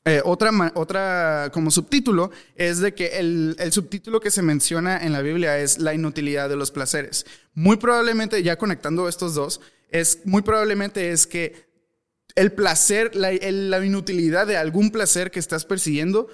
eh, 0.04 0.22
otra, 0.24 0.50
otra 0.74 1.50
como 1.52 1.70
subtítulo 1.70 2.30
es 2.56 2.78
de 2.78 2.94
que 2.94 3.18
el, 3.18 3.56
el, 3.58 3.72
subtítulo 3.72 4.20
que 4.20 4.30
se 4.30 4.42
menciona 4.42 4.98
en 4.98 5.12
la 5.12 5.20
Biblia 5.20 5.58
es 5.58 5.78
la 5.78 5.94
inutilidad 5.94 6.48
de 6.48 6.56
los 6.56 6.70
placeres. 6.70 7.26
Muy 7.54 7.76
probablemente, 7.76 8.42
ya 8.42 8.56
conectando 8.56 9.08
estos 9.08 9.34
dos, 9.34 9.60
es 9.90 10.20
muy 10.24 10.42
probablemente 10.42 11.10
es 11.10 11.26
que 11.26 11.66
el 12.34 12.52
placer, 12.52 13.14
la, 13.14 13.32
la, 13.32 13.84
inutilidad 13.84 14.46
de 14.46 14.56
algún 14.56 14.90
placer 14.90 15.30
que 15.30 15.38
estás 15.38 15.64
persiguiendo, 15.64 16.28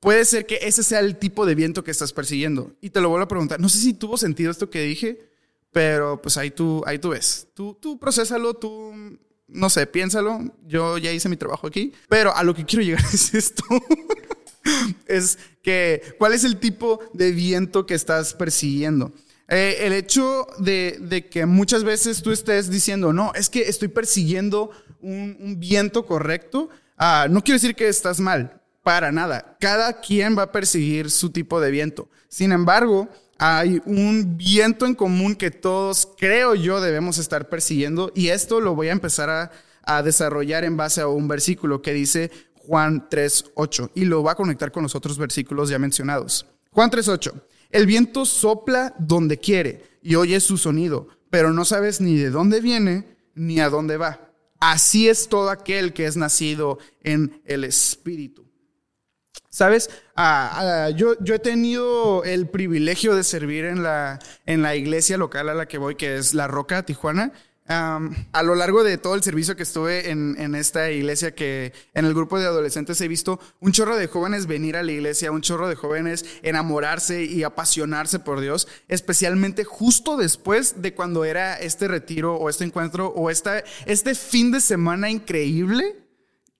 puede 0.00 0.24
ser 0.24 0.46
que 0.46 0.58
ese 0.62 0.82
sea 0.82 1.00
el 1.00 1.16
tipo 1.16 1.46
de 1.46 1.54
viento 1.54 1.84
que 1.84 1.90
estás 1.90 2.12
persiguiendo. 2.12 2.72
Y 2.80 2.90
te 2.90 3.00
lo 3.00 3.08
vuelvo 3.08 3.24
a 3.24 3.28
preguntar. 3.28 3.60
No 3.60 3.68
sé 3.68 3.78
si 3.78 3.94
tuvo 3.94 4.16
sentido 4.16 4.50
esto 4.50 4.70
que 4.70 4.82
dije, 4.82 5.20
pero 5.72 6.20
pues 6.20 6.36
ahí 6.36 6.50
tú, 6.50 6.82
ahí 6.86 6.98
tú 6.98 7.10
ves. 7.10 7.48
Tú, 7.54 7.76
tú 7.80 7.98
procésalo, 7.98 8.54
tú, 8.54 8.92
no 9.46 9.70
sé, 9.70 9.86
piénsalo. 9.86 10.40
Yo 10.66 10.98
ya 10.98 11.12
hice 11.12 11.28
mi 11.28 11.36
trabajo 11.36 11.66
aquí. 11.66 11.92
Pero 12.08 12.34
a 12.34 12.42
lo 12.42 12.54
que 12.54 12.64
quiero 12.64 12.84
llegar 12.84 13.04
es 13.12 13.34
esto. 13.34 13.64
es 15.06 15.38
que, 15.62 16.02
¿cuál 16.18 16.32
es 16.32 16.44
el 16.44 16.58
tipo 16.58 17.00
de 17.12 17.30
viento 17.30 17.86
que 17.86 17.94
estás 17.94 18.34
persiguiendo? 18.34 19.12
Eh, 19.48 19.78
el 19.80 19.92
hecho 19.92 20.46
de, 20.58 21.28
que 21.30 21.46
muchas 21.46 21.84
veces 21.84 22.22
tú 22.22 22.32
estés 22.32 22.68
diciendo, 22.68 23.12
no, 23.12 23.32
es 23.34 23.48
que 23.48 23.68
estoy 23.68 23.88
persiguiendo 23.88 24.70
un, 25.00 25.56
viento 25.58 26.04
correcto, 26.04 26.68
ah, 26.96 27.26
no 27.30 27.42
quiero 27.42 27.56
decir 27.56 27.76
que 27.76 27.88
estás 27.88 28.18
mal, 28.18 28.60
para 28.82 29.12
nada. 29.12 29.56
Cada 29.60 30.00
quien 30.00 30.36
va 30.36 30.42
a 30.42 30.52
perseguir 30.52 31.10
su 31.10 31.30
tipo 31.30 31.60
de 31.60 31.70
viento. 31.70 32.08
Sin 32.28 32.50
embargo, 32.50 33.08
hay 33.38 33.80
un 33.84 34.36
viento 34.36 34.86
en 34.86 34.94
común 34.94 35.36
que 35.36 35.50
todos, 35.50 36.08
creo 36.18 36.54
yo, 36.54 36.80
debemos 36.80 37.18
estar 37.18 37.48
persiguiendo 37.48 38.10
y 38.14 38.28
esto 38.28 38.60
lo 38.60 38.74
voy 38.74 38.88
a 38.88 38.92
empezar 38.92 39.30
a, 39.30 39.52
a 39.82 40.02
desarrollar 40.02 40.64
en 40.64 40.76
base 40.76 41.00
a 41.00 41.08
un 41.08 41.28
versículo 41.28 41.82
que 41.82 41.92
dice 41.92 42.30
Juan 42.54 43.08
3.8 43.08 43.92
y 43.94 44.06
lo 44.06 44.24
va 44.24 44.32
a 44.32 44.34
conectar 44.34 44.72
con 44.72 44.82
los 44.82 44.96
otros 44.96 45.18
versículos 45.18 45.68
ya 45.68 45.78
mencionados. 45.78 46.46
Juan 46.72 46.90
3.8. 46.90 47.32
El 47.70 47.86
viento 47.86 48.24
sopla 48.24 48.94
donde 48.98 49.38
quiere 49.38 49.84
y 50.02 50.14
oyes 50.14 50.44
su 50.44 50.56
sonido, 50.58 51.08
pero 51.30 51.52
no 51.52 51.64
sabes 51.64 52.00
ni 52.00 52.16
de 52.16 52.30
dónde 52.30 52.60
viene 52.60 53.16
ni 53.34 53.60
a 53.60 53.68
dónde 53.68 53.96
va. 53.96 54.30
Así 54.60 55.08
es 55.08 55.28
todo 55.28 55.50
aquel 55.50 55.92
que 55.92 56.06
es 56.06 56.16
nacido 56.16 56.78
en 57.02 57.42
el 57.44 57.64
Espíritu. 57.64 58.46
¿Sabes? 59.50 59.90
Ah, 60.14 60.86
ah, 60.86 60.90
yo, 60.90 61.14
yo, 61.20 61.34
he 61.34 61.38
tenido 61.38 62.24
el 62.24 62.48
privilegio 62.48 63.14
de 63.14 63.24
servir 63.24 63.64
en 63.64 63.82
la, 63.82 64.18
en 64.44 64.60
la 64.60 64.76
iglesia 64.76 65.16
local 65.16 65.48
a 65.48 65.54
la 65.54 65.66
que 65.66 65.78
voy, 65.78 65.94
que 65.94 66.16
es 66.16 66.34
La 66.34 66.46
Roca, 66.46 66.84
Tijuana 66.84 67.32
a 67.68 68.42
lo 68.44 68.54
largo 68.54 68.84
de 68.84 68.96
todo 68.96 69.14
el 69.14 69.22
servicio 69.22 69.56
que 69.56 69.64
estuve 69.64 70.10
en, 70.10 70.36
en, 70.38 70.54
esta 70.54 70.90
iglesia, 70.90 71.34
que 71.34 71.72
en 71.94 72.04
el 72.04 72.14
grupo 72.14 72.38
de 72.38 72.46
adolescentes 72.46 73.00
he 73.00 73.08
visto 73.08 73.40
un 73.60 73.72
chorro 73.72 73.96
de 73.96 74.06
jóvenes 74.06 74.46
venir 74.46 74.76
a 74.76 74.82
la 74.82 74.92
iglesia, 74.92 75.32
un 75.32 75.40
chorro 75.40 75.68
de 75.68 75.74
jóvenes 75.74 76.24
enamorarse 76.42 77.24
y 77.24 77.42
apasionarse 77.42 78.18
por 78.20 78.40
Dios, 78.40 78.68
especialmente 78.88 79.64
justo 79.64 80.16
después 80.16 80.80
de 80.80 80.94
cuando 80.94 81.24
era 81.24 81.54
este 81.54 81.88
retiro 81.88 82.36
o 82.36 82.48
este 82.48 82.64
encuentro 82.64 83.08
o 83.08 83.30
esta, 83.30 83.64
este 83.86 84.14
fin 84.14 84.52
de 84.52 84.60
semana 84.60 85.10
increíble 85.10 85.96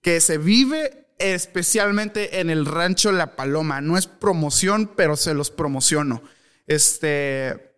que 0.01 0.21
se 0.21 0.39
vive 0.39 1.07
especialmente 1.19 2.41
en 2.41 2.51
el 2.51 2.67
rancho 2.67 3.13
La 3.13 3.37
Paloma. 3.37 3.81
No 3.81 3.97
es 3.97 4.07
promoción, 4.07 4.91
pero 4.95 5.17
se 5.17 5.35
los 5.35 5.51
promociono. 5.51 6.23
Este, 6.67 7.75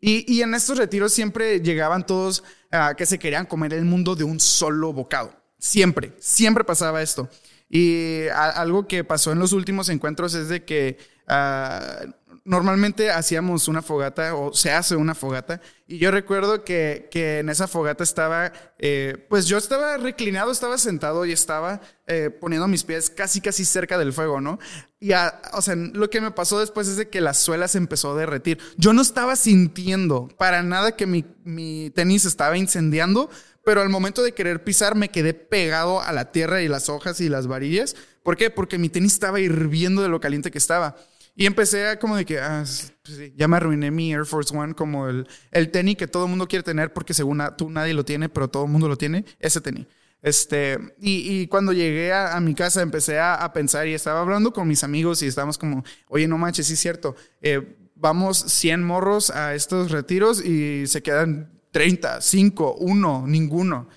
y, 0.00 0.32
y 0.32 0.42
en 0.42 0.54
estos 0.54 0.78
retiros 0.78 1.12
siempre 1.12 1.60
llegaban 1.60 2.06
todos 2.06 2.44
Ah, 2.70 2.94
que 2.96 3.06
se 3.06 3.18
querían 3.18 3.46
comer 3.46 3.72
el 3.72 3.84
mundo 3.84 4.14
de 4.14 4.24
un 4.24 4.40
solo 4.40 4.92
bocado. 4.92 5.32
Siempre, 5.58 6.12
siempre 6.18 6.64
pasaba 6.64 7.02
esto. 7.02 7.28
Y 7.70 8.28
algo 8.28 8.86
que 8.86 9.04
pasó 9.04 9.32
en 9.32 9.38
los 9.38 9.52
últimos 9.52 9.88
encuentros 9.88 10.34
es 10.34 10.48
de 10.48 10.64
que 10.64 10.98
ah, 11.26 12.00
normalmente 12.48 13.10
hacíamos 13.10 13.68
una 13.68 13.82
fogata 13.82 14.34
o 14.34 14.54
se 14.54 14.72
hace 14.72 14.96
una 14.96 15.14
fogata 15.14 15.60
y 15.86 15.98
yo 15.98 16.10
recuerdo 16.10 16.64
que, 16.64 17.08
que 17.10 17.40
en 17.40 17.50
esa 17.50 17.68
fogata 17.68 18.02
estaba, 18.02 18.54
eh, 18.78 19.26
pues 19.28 19.44
yo 19.44 19.58
estaba 19.58 19.98
reclinado, 19.98 20.50
estaba 20.50 20.78
sentado 20.78 21.26
y 21.26 21.32
estaba 21.32 21.82
eh, 22.06 22.30
poniendo 22.30 22.66
mis 22.66 22.84
pies 22.84 23.10
casi 23.10 23.42
casi 23.42 23.66
cerca 23.66 23.98
del 23.98 24.14
fuego, 24.14 24.40
¿no? 24.40 24.58
Y 24.98 25.12
o 25.12 25.60
sea, 25.60 25.76
lo 25.76 26.08
que 26.08 26.22
me 26.22 26.30
pasó 26.30 26.58
después 26.58 26.88
es 26.88 26.96
de 26.96 27.10
que 27.10 27.20
la 27.20 27.34
suela 27.34 27.68
se 27.68 27.76
empezó 27.76 28.12
a 28.12 28.18
derretir. 28.18 28.58
Yo 28.78 28.94
no 28.94 29.02
estaba 29.02 29.36
sintiendo 29.36 30.28
para 30.38 30.62
nada 30.62 30.92
que 30.92 31.06
mi, 31.06 31.26
mi 31.44 31.90
tenis 31.90 32.24
estaba 32.24 32.56
incendiando, 32.56 33.28
pero 33.62 33.82
al 33.82 33.90
momento 33.90 34.22
de 34.22 34.32
querer 34.32 34.64
pisar 34.64 34.94
me 34.94 35.10
quedé 35.10 35.34
pegado 35.34 36.00
a 36.00 36.12
la 36.12 36.32
tierra 36.32 36.62
y 36.62 36.68
las 36.68 36.88
hojas 36.88 37.20
y 37.20 37.28
las 37.28 37.46
varillas. 37.46 37.94
¿Por 38.22 38.38
qué? 38.38 38.48
Porque 38.48 38.78
mi 38.78 38.88
tenis 38.88 39.12
estaba 39.12 39.38
hirviendo 39.38 40.00
de 40.00 40.08
lo 40.08 40.20
caliente 40.20 40.50
que 40.50 40.56
estaba. 40.56 40.96
Y 41.40 41.46
empecé 41.46 41.86
a 41.86 42.00
como 42.00 42.16
de 42.16 42.24
que, 42.24 42.40
ah, 42.40 42.64
pues 43.04 43.32
ya 43.36 43.46
me 43.46 43.56
arruiné 43.56 43.92
mi 43.92 44.12
Air 44.12 44.26
Force 44.26 44.52
One, 44.54 44.74
como 44.74 45.06
el, 45.06 45.24
el 45.52 45.70
tenis 45.70 45.96
que 45.96 46.08
todo 46.08 46.24
el 46.24 46.30
mundo 46.30 46.48
quiere 46.48 46.64
tener 46.64 46.92
porque 46.92 47.14
según 47.14 47.40
tú 47.56 47.70
nadie 47.70 47.94
lo 47.94 48.04
tiene, 48.04 48.28
pero 48.28 48.48
todo 48.48 48.64
el 48.64 48.72
mundo 48.72 48.88
lo 48.88 48.98
tiene, 48.98 49.24
ese 49.38 49.60
tenis. 49.60 49.86
Este, 50.20 50.76
y, 51.00 51.42
y 51.42 51.46
cuando 51.46 51.72
llegué 51.72 52.12
a, 52.12 52.40
mi 52.40 52.56
casa 52.56 52.82
empecé 52.82 53.20
a, 53.20 53.52
pensar 53.52 53.86
y 53.86 53.94
estaba 53.94 54.20
hablando 54.20 54.52
con 54.52 54.66
mis 54.66 54.82
amigos 54.82 55.22
y 55.22 55.28
estábamos 55.28 55.58
como, 55.58 55.84
oye, 56.08 56.26
no 56.26 56.38
manches, 56.38 56.66
sí 56.66 56.72
es 56.72 56.80
cierto, 56.80 57.14
eh, 57.40 57.76
vamos 57.94 58.38
100 58.38 58.82
morros 58.82 59.30
a 59.30 59.54
estos 59.54 59.92
retiros 59.92 60.44
y 60.44 60.88
se 60.88 61.04
quedan 61.04 61.52
30, 61.70 62.20
5, 62.20 62.78
1, 62.80 63.26
ninguno. 63.28 63.88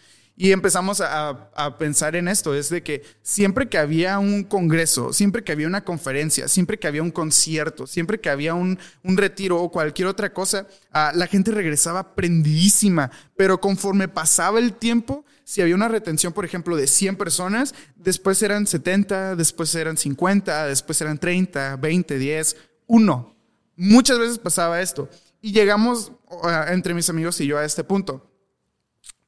Y 0.42 0.54
empezamos 0.54 1.02
a, 1.02 1.78
pensar 1.78 2.16
en 2.16 2.28
esto, 2.28 2.56
es 2.56 2.70
de 2.70 2.82
que 2.82 3.04
siempre 3.22 3.70
que 3.70 3.78
había 3.78 4.18
un 4.18 4.44
congreso, 4.44 5.14
siempre 5.14 5.44
que 5.44 5.52
había 5.52 5.68
una 5.68 5.84
conferencia, 5.84 6.48
siempre 6.48 6.80
que 6.80 6.88
había 6.88 7.04
un 7.04 7.12
concierto, 7.12 7.86
siempre 7.86 8.20
que 8.20 8.28
había 8.28 8.56
un, 8.56 8.80
retiro 9.04 9.62
o 9.62 9.70
cualquier 9.70 10.08
otra 10.08 10.34
cosa, 10.34 10.66
ah, 10.92 11.12
la 11.14 11.28
gente 11.28 11.52
regresaba 11.52 12.16
prendidísima, 12.16 13.12
pero 13.38 13.62
conforme 13.62 14.08
pasaba 14.08 14.58
el 14.58 14.74
tiempo, 14.74 15.24
si 15.44 15.62
había 15.62 15.76
una 15.76 15.90
retención, 15.90 16.34
por 16.34 16.44
ejemplo, 16.44 16.76
de 16.76 16.88
100 16.88 17.18
personas, 17.18 17.76
después 17.96 18.42
eran 18.42 18.66
70, 18.66 19.36
después 19.36 19.76
eran 19.76 19.96
50, 19.96 20.66
después 20.66 21.00
eran 21.02 21.20
30, 21.20 21.76
20, 21.76 22.18
10, 22.18 22.58
1. 22.88 23.36
Muchas 23.76 24.18
veces 24.18 24.40
pasaba 24.40 24.82
esto. 24.82 25.08
Y 25.40 25.52
llegamos 25.52 26.14
ah, 26.42 26.66
entre 26.70 26.96
mis 26.96 27.12
amigos 27.12 27.40
y 27.42 27.46
yo 27.46 27.60
a 27.60 27.64
este 27.64 27.84
punto. 27.84 28.28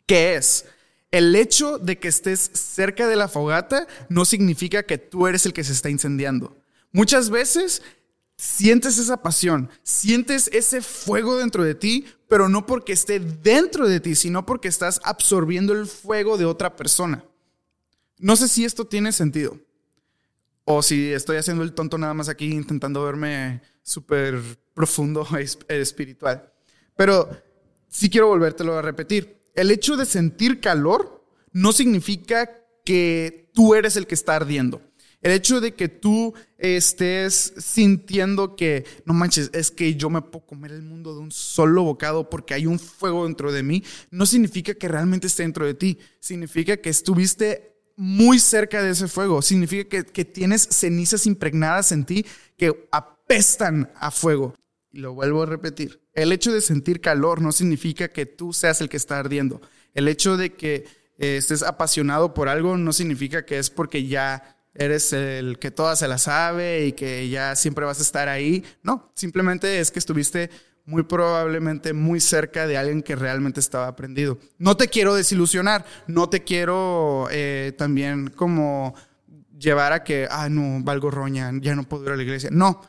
¿Qué 0.07 0.35
es? 0.37 0.65
El 1.13 1.35
hecho 1.35 1.77
de 1.77 1.99
que 1.99 2.07
estés 2.07 2.39
cerca 2.53 3.07
de 3.07 3.15
la 3.15 3.27
fogata 3.27 3.85
no 4.09 4.25
significa 4.25 4.81
que 4.81 4.97
tú 4.97 5.27
eres 5.27 5.45
el 5.45 5.53
que 5.53 5.63
se 5.63 5.71
está 5.71 5.91
incendiando. 5.91 6.57
Muchas 6.91 7.29
veces 7.29 7.83
sientes 8.35 8.97
esa 8.97 9.17
pasión, 9.17 9.69
sientes 9.83 10.49
ese 10.51 10.81
fuego 10.81 11.37
dentro 11.37 11.63
de 11.63 11.75
ti, 11.75 12.07
pero 12.27 12.49
no 12.49 12.65
porque 12.65 12.93
esté 12.93 13.19
dentro 13.19 13.87
de 13.87 13.99
ti, 13.99 14.15
sino 14.15 14.47
porque 14.47 14.67
estás 14.67 14.99
absorbiendo 15.03 15.73
el 15.73 15.85
fuego 15.85 16.35
de 16.35 16.45
otra 16.45 16.75
persona. 16.75 17.23
No 18.17 18.35
sé 18.35 18.47
si 18.47 18.65
esto 18.65 18.85
tiene 18.85 19.11
sentido. 19.11 19.59
O 20.65 20.81
si 20.81 21.13
estoy 21.13 21.37
haciendo 21.37 21.61
el 21.61 21.73
tonto 21.73 21.99
nada 21.99 22.15
más 22.15 22.27
aquí 22.27 22.51
intentando 22.51 23.03
verme 23.03 23.61
súper 23.83 24.41
profundo 24.73 25.27
espiritual. 25.67 26.51
Pero 26.95 27.29
sí 27.87 28.09
quiero 28.09 28.29
volvértelo 28.29 28.75
a 28.75 28.81
repetir 28.81 29.42
el 29.55 29.71
hecho 29.71 29.97
de 29.97 30.05
sentir 30.05 30.59
calor 30.59 31.25
no 31.51 31.71
significa 31.71 32.49
que 32.83 33.51
tú 33.53 33.75
eres 33.75 33.95
el 33.95 34.07
que 34.07 34.15
está 34.15 34.35
ardiendo. 34.35 34.81
El 35.21 35.31
hecho 35.31 35.61
de 35.61 35.73
que 35.73 35.87
tú 35.87 36.33
estés 36.57 37.53
sintiendo 37.57 38.57
que, 38.57 38.85
no 39.05 39.13
manches, 39.13 39.49
es 39.53 39.71
que 39.71 39.95
yo 39.95 40.09
me 40.09 40.21
puedo 40.21 40.45
comer 40.45 40.73
el 40.73 40.81
mundo 40.81 41.13
de 41.13 41.21
un 41.21 41.31
solo 41.31 41.83
bocado 41.83 42.29
porque 42.29 42.53
hay 42.53 42.65
un 42.65 42.77
fuego 42.77 43.23
dentro 43.23 43.53
de 43.53 43.63
mí, 43.63 43.85
no 44.11 44.25
significa 44.25 44.73
que 44.73 44.89
realmente 44.89 45.27
esté 45.27 45.43
dentro 45.43 45.65
de 45.65 45.75
ti. 45.75 45.97
Significa 46.19 46.75
que 46.75 46.89
estuviste 46.89 47.73
muy 47.95 48.37
cerca 48.37 48.83
de 48.83 48.89
ese 48.89 49.07
fuego. 49.07 49.41
Significa 49.41 49.87
que, 49.87 50.03
que 50.03 50.25
tienes 50.25 50.63
cenizas 50.63 51.25
impregnadas 51.25 51.93
en 51.93 52.03
ti 52.03 52.25
que 52.57 52.89
apestan 52.91 53.93
a 53.95 54.11
fuego. 54.11 54.53
Y 54.91 54.99
lo 54.99 55.13
vuelvo 55.13 55.43
a 55.43 55.45
repetir. 55.45 56.02
El 56.13 56.31
hecho 56.31 56.51
de 56.53 56.61
sentir 56.61 57.01
calor 57.01 57.41
no 57.41 57.51
significa 57.51 58.07
que 58.07 58.25
tú 58.25 58.53
seas 58.53 58.81
el 58.81 58.89
que 58.89 58.97
está 58.97 59.19
ardiendo. 59.19 59.61
El 59.93 60.07
hecho 60.07 60.37
de 60.37 60.53
que 60.53 60.85
eh, 61.17 61.37
estés 61.37 61.63
apasionado 61.63 62.33
por 62.33 62.49
algo 62.49 62.77
no 62.77 62.93
significa 62.93 63.45
que 63.45 63.57
es 63.59 63.69
porque 63.69 64.07
ya 64.07 64.57
eres 64.75 65.13
el 65.13 65.59
que 65.59 65.71
toda 65.71 65.95
se 65.95 66.07
la 66.07 66.17
sabe 66.17 66.85
y 66.85 66.93
que 66.93 67.29
ya 67.29 67.55
siempre 67.55 67.85
vas 67.85 67.99
a 67.99 68.03
estar 68.03 68.29
ahí. 68.29 68.63
No, 68.81 69.11
simplemente 69.15 69.79
es 69.79 69.91
que 69.91 69.99
estuviste 69.99 70.49
muy 70.85 71.03
probablemente 71.03 71.93
muy 71.93 72.19
cerca 72.19 72.67
de 72.67 72.77
alguien 72.77 73.03
que 73.03 73.15
realmente 73.15 73.59
estaba 73.59 73.87
aprendido. 73.87 74.37
No 74.57 74.75
te 74.75 74.87
quiero 74.87 75.15
desilusionar, 75.15 75.85
no 76.07 76.29
te 76.29 76.43
quiero 76.43 77.27
eh, 77.31 77.73
también 77.77 78.29
como 78.29 78.93
llevar 79.57 79.93
a 79.93 80.03
que, 80.03 80.27
ah, 80.29 80.49
no, 80.49 80.83
valgo 80.83 81.09
roña, 81.09 81.51
ya 81.61 81.75
no 81.75 81.83
puedo 81.83 82.05
ir 82.05 82.11
a 82.11 82.15
la 82.17 82.23
iglesia. 82.23 82.49
No, 82.51 82.81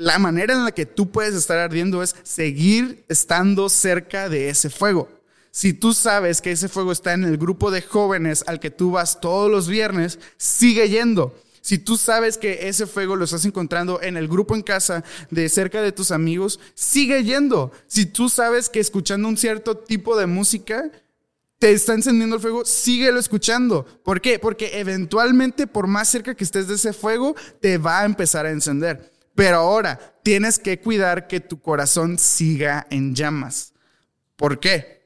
la 0.00 0.18
manera 0.18 0.54
en 0.54 0.64
la 0.64 0.72
que 0.72 0.86
tú 0.86 1.10
puedes 1.10 1.34
estar 1.34 1.58
ardiendo 1.58 2.02
es 2.02 2.16
seguir 2.22 3.04
estando 3.08 3.68
cerca 3.68 4.30
de 4.30 4.48
ese 4.48 4.70
fuego. 4.70 5.10
Si 5.50 5.74
tú 5.74 5.92
sabes 5.92 6.40
que 6.40 6.52
ese 6.52 6.70
fuego 6.70 6.90
está 6.90 7.12
en 7.12 7.24
el 7.24 7.36
grupo 7.36 7.70
de 7.70 7.82
jóvenes 7.82 8.42
al 8.46 8.60
que 8.60 8.70
tú 8.70 8.92
vas 8.92 9.20
todos 9.20 9.50
los 9.50 9.68
viernes, 9.68 10.18
sigue 10.38 10.88
yendo. 10.88 11.34
Si 11.60 11.76
tú 11.76 11.98
sabes 11.98 12.38
que 12.38 12.68
ese 12.68 12.86
fuego 12.86 13.14
lo 13.14 13.26
estás 13.26 13.44
encontrando 13.44 14.00
en 14.00 14.16
el 14.16 14.26
grupo 14.26 14.54
en 14.54 14.62
casa 14.62 15.04
de 15.30 15.50
cerca 15.50 15.82
de 15.82 15.92
tus 15.92 16.12
amigos, 16.12 16.60
sigue 16.74 17.22
yendo. 17.22 17.70
Si 17.86 18.06
tú 18.06 18.30
sabes 18.30 18.70
que 18.70 18.80
escuchando 18.80 19.28
un 19.28 19.36
cierto 19.36 19.76
tipo 19.76 20.16
de 20.16 20.24
música 20.24 20.90
te 21.58 21.72
está 21.72 21.92
encendiendo 21.92 22.36
el 22.36 22.42
fuego, 22.42 22.64
síguelo 22.64 23.20
escuchando. 23.20 23.84
¿Por 24.02 24.22
qué? 24.22 24.38
Porque 24.38 24.80
eventualmente, 24.80 25.66
por 25.66 25.88
más 25.88 26.08
cerca 26.08 26.34
que 26.34 26.44
estés 26.44 26.68
de 26.68 26.76
ese 26.76 26.94
fuego, 26.94 27.36
te 27.60 27.76
va 27.76 28.00
a 28.00 28.06
empezar 28.06 28.46
a 28.46 28.50
encender. 28.50 29.19
Pero 29.40 29.56
ahora 29.56 29.98
tienes 30.22 30.58
que 30.58 30.80
cuidar 30.80 31.26
que 31.26 31.40
tu 31.40 31.62
corazón 31.62 32.18
siga 32.18 32.86
en 32.90 33.14
llamas. 33.14 33.72
¿Por 34.36 34.60
qué? 34.60 35.00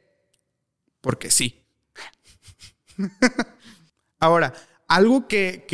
Porque 1.00 1.30
sí. 1.30 1.64
ahora, 4.18 4.52
algo 4.88 5.28
que, 5.28 5.64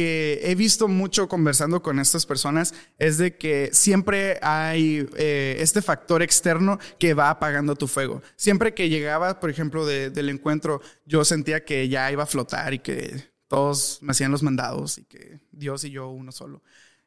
he 0.45 0.55
visto 0.57 0.89
mucho 0.89 1.27
conversando 1.27 1.83
con 1.83 1.99
estas 1.99 2.27
personas 2.27 2.75
es 2.99 3.17
de 3.17 3.39
que 3.39 3.71
siempre 3.73 4.39
hay 4.43 5.09
eh, 5.17 5.57
este 5.61 5.81
factor 5.81 6.21
externo 6.21 6.79
que 6.99 7.15
va 7.15 7.31
apagando 7.31 7.77
tu 7.77 7.89
fuego. 7.89 8.21
Siempre 8.37 8.75
que 8.75 8.91
llegaba, 8.91 9.41
por 9.41 9.49
ejemplo, 9.49 9.87
del 9.87 10.29
encuentro, 10.29 10.83
yo 11.07 11.25
sentía 11.25 11.65
que 11.65 11.89
ya 11.89 12.13
iba 12.13 12.25
a 12.25 12.27
flotar 12.27 12.75
y 12.75 12.81
que 12.81 13.25
todos 13.49 14.01
me 14.03 14.11
hacían 14.11 14.31
los 14.31 14.43
mandados 14.43 14.99
y 14.99 15.05
que 15.05 15.41
Dios 15.51 15.83
y 15.85 15.93
yo 15.93 16.11
uno 16.11 16.31
solo. 16.31 16.63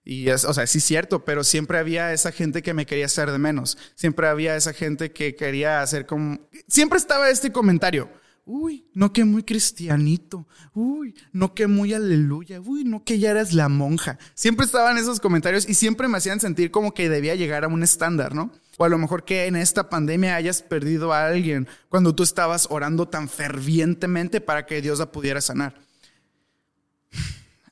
Y 0.05 0.29
es, 0.29 0.43
o 0.45 0.53
sea, 0.53 0.67
sí 0.67 0.79
es 0.79 0.83
cierto, 0.83 1.23
pero 1.23 1.43
siempre 1.43 1.77
había 1.77 2.13
esa 2.13 2.31
gente 2.31 2.61
que 2.61 2.73
me 2.73 2.85
quería 2.85 3.05
hacer 3.05 3.31
de 3.31 3.37
menos. 3.37 3.77
Siempre 3.95 4.27
había 4.27 4.55
esa 4.55 4.73
gente 4.73 5.11
que 5.11 5.35
quería 5.35 5.81
hacer 5.81 6.05
como... 6.05 6.39
Siempre 6.67 6.97
estaba 6.97 7.29
este 7.29 7.51
comentario 7.51 8.09
Uy, 8.45 8.85
no 8.93 9.13
que 9.13 9.23
muy 9.23 9.43
cristianito. 9.43 10.45
Uy, 10.73 11.15
no 11.31 11.53
que 11.53 11.67
muy 11.67 11.93
aleluya. 11.93 12.59
Uy, 12.59 12.83
no 12.83 13.05
que 13.05 13.17
ya 13.17 13.31
eres 13.31 13.53
la 13.53 13.69
monja. 13.69 14.17
Siempre 14.33 14.65
estaban 14.65 14.97
esos 14.97 15.21
comentarios 15.21 15.67
y 15.69 15.75
siempre 15.75 16.09
me 16.09 16.17
hacían 16.17 16.41
sentir 16.41 16.69
como 16.69 16.93
que 16.93 17.07
debía 17.07 17.35
llegar 17.35 17.63
a 17.63 17.69
un 17.69 17.83
estándar, 17.83 18.35
¿no? 18.35 18.51
O 18.77 18.83
a 18.83 18.89
lo 18.89 18.97
mejor 18.97 19.23
que 19.23 19.45
en 19.45 19.55
esta 19.55 19.89
pandemia 19.89 20.35
hayas 20.35 20.61
perdido 20.61 21.13
a 21.13 21.25
alguien 21.25 21.69
cuando 21.87 22.13
tú 22.13 22.23
estabas 22.23 22.67
orando 22.69 23.07
tan 23.07 23.29
fervientemente 23.29 24.41
para 24.41 24.65
que 24.65 24.81
Dios 24.81 24.99
la 24.99 25.11
pudiera 25.11 25.39
sanar. 25.39 25.75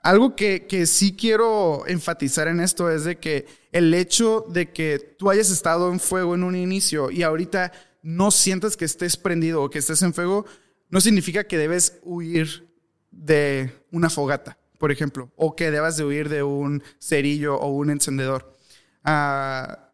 Algo 0.04 0.36
que, 0.36 0.66
que 0.66 0.86
sí 0.88 1.16
quiero 1.16 1.86
enfatizar 1.88 2.48
en 2.48 2.60
esto 2.60 2.90
es 2.90 3.04
de 3.04 3.18
que 3.20 3.46
el 3.72 3.94
hecho 3.94 4.46
de 4.50 4.72
que 4.72 5.16
tú 5.18 5.30
hayas 5.30 5.52
estado 5.52 5.92
en 5.92 6.00
fuego 6.00 6.34
en 6.36 6.44
un 6.44 6.56
inicio 6.56 7.12
y 7.12 7.24
ahorita 7.24 7.72
no 8.02 8.32
sientas 8.32 8.78
que 8.78 8.86
estés 8.86 9.18
prendido 9.18 9.62
o 9.62 9.70
que 9.70 9.80
estés 9.80 10.02
en 10.02 10.14
fuego, 10.14 10.46
no 10.90 11.02
significa 11.02 11.46
que 11.46 11.58
debes 11.58 12.00
huir 12.04 12.68
de 13.12 13.72
una 13.92 14.10
fogata, 14.10 14.58
por 14.78 14.92
ejemplo, 14.92 15.32
o 15.36 15.56
que 15.56 15.72
debas 15.72 15.98
de 15.98 16.06
huir 16.06 16.30
de 16.30 16.44
un 16.44 16.84
cerillo 17.00 17.58
o 17.58 17.70
un 17.70 17.92
encendedor. 17.92 18.58
Ah, 19.04 19.94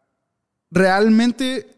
realmente, 0.70 1.77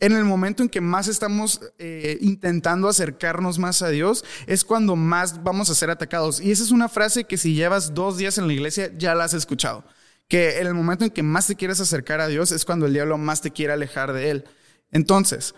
en 0.00 0.12
el 0.12 0.24
momento 0.24 0.62
en 0.62 0.68
que 0.68 0.80
más 0.80 1.08
estamos 1.08 1.60
eh, 1.78 2.18
intentando 2.22 2.88
acercarnos 2.88 3.58
más 3.58 3.82
a 3.82 3.90
Dios, 3.90 4.24
es 4.46 4.64
cuando 4.64 4.96
más 4.96 5.42
vamos 5.44 5.68
a 5.70 5.74
ser 5.74 5.90
atacados. 5.90 6.40
Y 6.40 6.50
esa 6.50 6.62
es 6.62 6.70
una 6.70 6.88
frase 6.88 7.24
que 7.24 7.36
si 7.36 7.54
llevas 7.54 7.94
dos 7.94 8.16
días 8.16 8.38
en 8.38 8.46
la 8.46 8.54
iglesia, 8.54 8.90
ya 8.96 9.14
la 9.14 9.24
has 9.24 9.34
escuchado. 9.34 9.84
Que 10.26 10.58
en 10.58 10.66
el 10.66 10.74
momento 10.74 11.04
en 11.04 11.10
que 11.10 11.22
más 11.22 11.46
te 11.46 11.54
quieres 11.54 11.80
acercar 11.80 12.20
a 12.20 12.28
Dios 12.28 12.50
es 12.50 12.64
cuando 12.64 12.86
el 12.86 12.94
diablo 12.94 13.18
más 13.18 13.42
te 13.42 13.50
quiere 13.50 13.74
alejar 13.74 14.12
de 14.14 14.30
Él. 14.30 14.44
Entonces, 14.90 15.54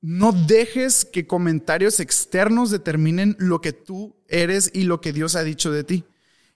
no 0.00 0.32
dejes 0.32 1.04
que 1.04 1.26
comentarios 1.26 2.00
externos 2.00 2.70
determinen 2.70 3.36
lo 3.38 3.60
que 3.60 3.72
tú 3.72 4.16
eres 4.28 4.70
y 4.74 4.84
lo 4.84 5.00
que 5.00 5.12
Dios 5.12 5.36
ha 5.36 5.44
dicho 5.44 5.70
de 5.70 5.84
ti. 5.84 6.04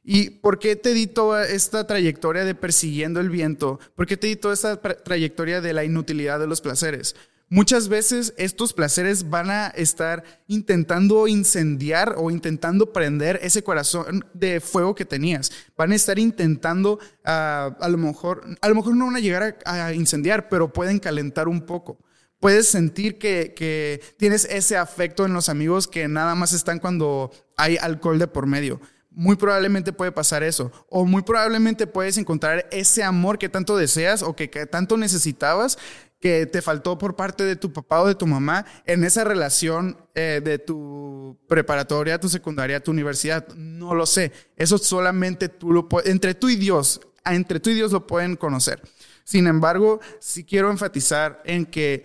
¿Y 0.05 0.31
por 0.31 0.59
qué 0.59 0.77
te 0.77 0.93
di 0.93 1.07
toda 1.07 1.49
esta 1.49 1.87
trayectoria 1.87 2.45
de 2.45 2.55
persiguiendo 2.55 3.21
el 3.21 3.31
viento? 3.31 3.81
¿Por 3.97 4.07
qué 4.07 4.19
te 4.19 4.27
di 4.27 4.37
toda 4.37 4.53
esta 4.53 4.81
trayectoria 4.81 5.63
de 5.63 5.73
la 5.73 5.83
inutilidad 5.83 6.39
de 6.39 6.47
los 6.47 6.61
placeres? 6.61 7.17
Muchas 7.49 7.89
veces 7.89 8.35
estos 8.37 8.75
placeres 8.75 9.31
van 9.31 9.49
a 9.49 9.69
estar 9.69 10.25
intentando 10.47 11.27
incendiar 11.27 12.17
o 12.19 12.31
intentando 12.31 12.93
prender 12.93 13.39
ese 13.43 13.63
corazón 13.63 14.27
de 14.35 14.61
fuego 14.61 14.95
que 14.95 15.05
tenías. 15.05 15.51
Van 15.77 15.93
a 15.93 15.95
estar 15.95 16.19
intentando, 16.19 16.99
ah, 17.25 17.75
a 17.81 17.89
lo 17.89 17.97
mejor, 17.97 18.45
a 18.61 18.69
lo 18.69 18.75
mejor 18.75 18.97
no 18.97 19.07
van 19.07 19.17
a 19.17 19.21
llegar 19.21 19.59
a 19.65 19.95
incendiar, 19.95 20.49
pero 20.49 20.73
pueden 20.73 20.99
calentar 20.99 21.49
un 21.49 21.63
poco 21.63 21.99
puedes 22.45 22.69
sentir 22.69 23.17
que, 23.17 24.03
tienes 24.19 24.45
ese 24.45 24.77
afecto 24.77 25.25
en 25.25 25.33
los 25.33 25.49
amigos 25.49 25.89
que 25.89 26.09
nada 26.09 26.35
más 26.35 26.53
están 26.53 26.79
cuando 26.79 27.31
hay 27.57 27.79
alcohol 27.79 28.19
de 28.19 28.27
por 28.27 28.47
medio. 28.47 28.83
Muy 29.15 29.37
probablemente 29.37 29.93
puede 29.93 30.11
pasar 30.11 30.43
eso. 30.43 30.73
O 30.89 31.05
muy 31.05 31.23
probablemente 31.23 31.87
puedes 31.87 32.19
encontrar 32.19 32.67
ese 32.73 33.03
amor 33.03 33.39
que 33.39 33.49
tanto 33.49 33.77
deseas 33.77 34.23
o 34.23 34.35
que, 34.35 34.49
tanto 34.67 34.97
necesitabas 34.97 35.79
que 36.21 36.47
te 36.47 36.63
faltó 36.63 36.99
por 36.99 37.17
parte 37.17 37.45
de 37.45 37.55
tu 37.55 37.73
papá 37.73 38.01
o 38.01 38.09
de 38.09 38.15
tu 38.15 38.27
mamá 38.27 38.65
en 38.87 39.05
esa 39.05 39.25
relación 39.25 39.99
eh, 40.15 40.41
de 40.43 40.59
tu 40.59 41.39
preparatoria, 41.49 42.19
tu 42.19 42.29
secundaria, 42.29 42.83
tu 42.83 42.91
universidad. 42.91 43.47
No 43.55 43.95
lo 43.95 44.07
sé. 44.07 44.33
Eso 44.57 44.79
solamente 44.79 45.49
tú 45.49 45.73
lo 45.73 45.89
puedes, 45.89 46.11
entre 46.11 46.35
tú 46.35 46.49
y 46.49 46.57
Dios, 46.57 47.01
entre 47.25 47.61
tú 47.61 47.71
y 47.71 47.75
Dios 47.75 47.93
lo 47.93 48.07
pueden 48.07 48.37
conocer. 48.37 48.83
Sin 49.25 49.47
embargo, 49.47 50.01
sí 50.19 50.45
quiero 50.45 50.71
enfatizar 50.71 51.43
en 51.45 51.67
que 51.67 52.05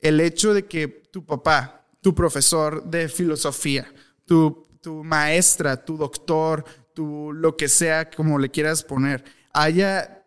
el 0.00 0.20
hecho 0.20 0.54
de 0.54 0.66
que 0.66 0.88
tu 0.88 1.24
papá, 1.24 1.86
tu 2.00 2.14
profesor 2.14 2.84
de 2.84 3.08
filosofía, 3.08 3.92
tu, 4.26 4.67
maestra, 5.04 5.84
tu 5.84 5.96
doctor, 5.96 6.64
tu 6.94 7.32
lo 7.32 7.56
que 7.56 7.68
sea, 7.68 8.10
como 8.10 8.38
le 8.38 8.50
quieras 8.50 8.82
poner, 8.82 9.24
haya 9.52 10.24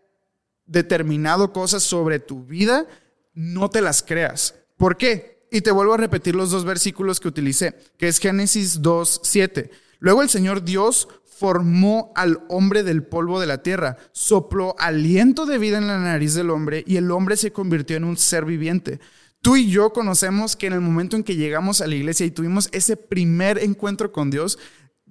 determinado 0.65 1.51
cosas 1.51 1.83
sobre 1.83 2.19
tu 2.19 2.45
vida, 2.45 2.87
no 3.33 3.69
te 3.69 3.81
las 3.81 4.03
creas. 4.03 4.55
¿Por 4.77 4.97
qué? 4.97 5.47
Y 5.51 5.61
te 5.61 5.71
vuelvo 5.71 5.93
a 5.93 5.97
repetir 5.97 6.35
los 6.35 6.51
dos 6.51 6.63
versículos 6.63 7.19
que 7.19 7.27
utilicé, 7.27 7.75
que 7.97 8.07
es 8.07 8.19
Génesis 8.19 8.81
2, 8.81 9.21
7. 9.23 9.69
Luego 9.99 10.21
el 10.21 10.29
Señor 10.29 10.63
Dios 10.63 11.07
formó 11.41 12.13
al 12.15 12.43
hombre 12.49 12.83
del 12.83 13.03
polvo 13.03 13.39
de 13.39 13.47
la 13.47 13.63
tierra, 13.63 13.97
sopló 14.11 14.75
aliento 14.77 15.45
de 15.45 15.57
vida 15.57 15.77
en 15.79 15.87
la 15.87 15.99
nariz 15.99 16.35
del 16.35 16.51
hombre 16.51 16.83
y 16.85 16.97
el 16.97 17.09
hombre 17.11 17.35
se 17.35 17.51
convirtió 17.51 17.97
en 17.97 18.03
un 18.03 18.15
ser 18.15 18.45
viviente. 18.45 18.99
Tú 19.41 19.55
y 19.55 19.69
yo 19.69 19.91
conocemos 19.91 20.55
que 20.55 20.67
en 20.67 20.73
el 20.73 20.81
momento 20.81 21.15
en 21.15 21.23
que 21.23 21.35
llegamos 21.35 21.81
a 21.81 21.87
la 21.87 21.95
iglesia 21.95 22.25
y 22.25 22.31
tuvimos 22.31 22.69
ese 22.71 22.95
primer 22.95 23.57
encuentro 23.57 24.11
con 24.11 24.29
Dios, 24.29 24.59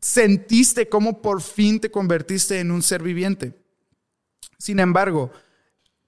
sentiste 0.01 0.89
cómo 0.89 1.21
por 1.21 1.43
fin 1.43 1.81
te 1.81 1.91
convertiste 1.91 2.61
en 2.61 2.71
un 2.71 2.83
ser 2.83 3.03
viviente. 3.03 3.55
Sin 4.57 4.79
embargo, 4.79 5.33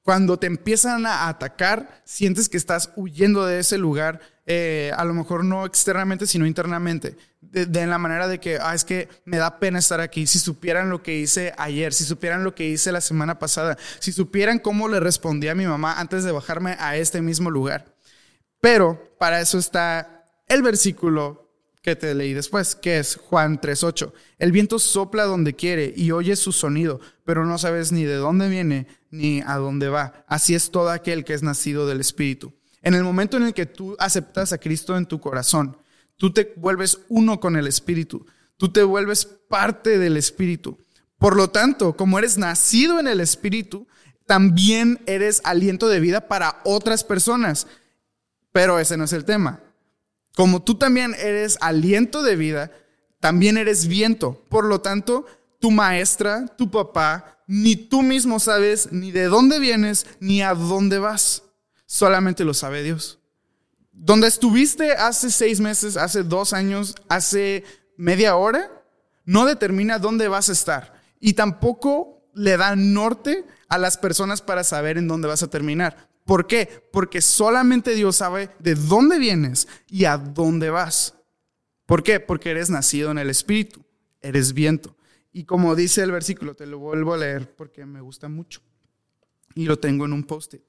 cuando 0.02 0.38
te 0.38 0.46
empiezan 0.46 1.06
a 1.06 1.28
atacar, 1.28 2.02
sientes 2.04 2.48
que 2.48 2.56
estás 2.56 2.90
huyendo 2.96 3.44
de 3.44 3.60
ese 3.60 3.78
lugar, 3.78 4.20
eh, 4.46 4.92
a 4.96 5.04
lo 5.04 5.14
mejor 5.14 5.44
no 5.44 5.64
externamente, 5.64 6.26
sino 6.26 6.46
internamente, 6.46 7.16
de, 7.40 7.86
la 7.86 7.98
manera 7.98 8.26
de 8.26 8.40
que, 8.40 8.58
ah, 8.60 8.74
es 8.74 8.84
que 8.84 9.08
me 9.24 9.36
da 9.36 9.58
pena 9.58 9.78
estar 9.78 10.00
aquí, 10.00 10.26
si 10.26 10.38
supieran 10.38 10.90
lo 10.90 11.02
que 11.02 11.18
hice 11.18 11.54
ayer, 11.56 11.92
si 11.92 12.04
supieran 12.04 12.42
lo 12.42 12.54
que 12.54 12.68
hice 12.68 12.92
la 12.92 13.00
semana 13.00 13.38
pasada, 13.38 13.78
si 14.00 14.12
supieran 14.12 14.58
cómo 14.58 14.88
le 14.88 15.00
respondí 15.00 15.48
a 15.48 15.54
mi 15.54 15.66
mamá 15.66 15.98
antes 15.98 16.24
de 16.24 16.32
bajarme 16.32 16.76
a 16.78 16.96
este 16.96 17.20
mismo 17.22 17.50
lugar. 17.50 17.91
Pero 18.62 19.16
para 19.18 19.40
eso 19.40 19.58
está 19.58 20.30
el 20.46 20.62
versículo 20.62 21.50
que 21.82 21.96
te 21.96 22.14
leí 22.14 22.32
después, 22.32 22.76
que 22.76 23.00
es 23.00 23.16
Juan 23.16 23.60
3.8. 23.60 24.12
El 24.38 24.52
viento 24.52 24.78
sopla 24.78 25.24
donde 25.24 25.56
quiere 25.56 25.92
y 25.96 26.12
oye 26.12 26.36
su 26.36 26.52
sonido, 26.52 27.00
pero 27.24 27.44
no 27.44 27.58
sabes 27.58 27.90
ni 27.90 28.04
de 28.04 28.14
dónde 28.14 28.48
viene 28.48 28.86
ni 29.10 29.40
a 29.40 29.56
dónde 29.56 29.88
va. 29.88 30.24
Así 30.28 30.54
es 30.54 30.70
todo 30.70 30.90
aquel 30.90 31.24
que 31.24 31.34
es 31.34 31.42
nacido 31.42 31.88
del 31.88 32.00
Espíritu. 32.00 32.52
En 32.82 32.94
el 32.94 33.02
momento 33.02 33.36
en 33.36 33.42
el 33.42 33.52
que 33.52 33.66
tú 33.66 33.96
aceptas 33.98 34.52
a 34.52 34.58
Cristo 34.58 34.96
en 34.96 35.06
tu 35.06 35.18
corazón, 35.18 35.76
tú 36.16 36.32
te 36.32 36.52
vuelves 36.54 37.00
uno 37.08 37.40
con 37.40 37.56
el 37.56 37.66
Espíritu, 37.66 38.24
tú 38.58 38.68
te 38.70 38.84
vuelves 38.84 39.24
parte 39.24 39.98
del 39.98 40.16
Espíritu. 40.16 40.78
Por 41.18 41.34
lo 41.34 41.50
tanto, 41.50 41.96
como 41.96 42.16
eres 42.16 42.38
nacido 42.38 43.00
en 43.00 43.08
el 43.08 43.18
Espíritu, 43.18 43.88
también 44.24 45.00
eres 45.06 45.40
aliento 45.42 45.88
de 45.88 45.98
vida 45.98 46.28
para 46.28 46.60
otras 46.62 47.02
personas. 47.02 47.66
Pero 48.52 48.78
ese 48.78 48.96
no 48.96 49.04
es 49.04 49.12
el 49.12 49.24
tema. 49.24 49.60
Como 50.34 50.62
tú 50.62 50.76
también 50.76 51.14
eres 51.18 51.58
aliento 51.60 52.22
de 52.22 52.36
vida, 52.36 52.70
también 53.20 53.56
eres 53.56 53.86
viento. 53.86 54.42
Por 54.48 54.64
lo 54.64 54.80
tanto, 54.80 55.26
tu 55.58 55.70
maestra, 55.70 56.46
tu 56.56 56.70
papá, 56.70 57.38
ni 57.46 57.76
tú 57.76 58.02
mismo 58.02 58.40
sabes 58.40 58.90
ni 58.92 59.10
de 59.10 59.24
dónde 59.24 59.58
vienes 59.58 60.06
ni 60.20 60.42
a 60.42 60.54
dónde 60.54 60.98
vas. 60.98 61.42
Solamente 61.86 62.44
lo 62.44 62.54
sabe 62.54 62.82
Dios. 62.82 63.18
Donde 63.92 64.26
estuviste 64.26 64.92
hace 64.92 65.30
seis 65.30 65.60
meses, 65.60 65.96
hace 65.96 66.22
dos 66.22 66.52
años, 66.52 66.94
hace 67.08 67.64
media 67.96 68.36
hora, 68.36 68.70
no 69.24 69.44
determina 69.44 69.98
dónde 69.98 70.28
vas 70.28 70.48
a 70.48 70.52
estar. 70.52 70.94
Y 71.20 71.34
tampoco 71.34 72.26
le 72.34 72.56
da 72.56 72.74
norte 72.74 73.44
a 73.68 73.78
las 73.78 73.98
personas 73.98 74.40
para 74.42 74.64
saber 74.64 74.98
en 74.98 75.08
dónde 75.08 75.28
vas 75.28 75.42
a 75.42 75.50
terminar. 75.50 76.08
¿Por 76.24 76.46
qué? 76.46 76.86
Porque 76.92 77.20
solamente 77.20 77.94
Dios 77.94 78.16
sabe 78.16 78.50
de 78.58 78.74
dónde 78.74 79.18
vienes 79.18 79.68
y 79.88 80.04
a 80.04 80.16
dónde 80.18 80.70
vas. 80.70 81.14
¿Por 81.86 82.02
qué? 82.02 82.20
Porque 82.20 82.50
eres 82.50 82.70
nacido 82.70 83.10
en 83.10 83.18
el 83.18 83.30
Espíritu, 83.30 83.84
eres 84.20 84.52
viento. 84.52 84.96
Y 85.32 85.44
como 85.44 85.74
dice 85.74 86.02
el 86.02 86.12
versículo, 86.12 86.54
te 86.54 86.66
lo 86.66 86.78
vuelvo 86.78 87.14
a 87.14 87.18
leer 87.18 87.54
porque 87.56 87.84
me 87.86 88.00
gusta 88.00 88.28
mucho. 88.28 88.60
Y 89.54 89.64
lo 89.64 89.78
tengo 89.78 90.04
en 90.04 90.12
un 90.12 90.24
post-it. 90.24 90.62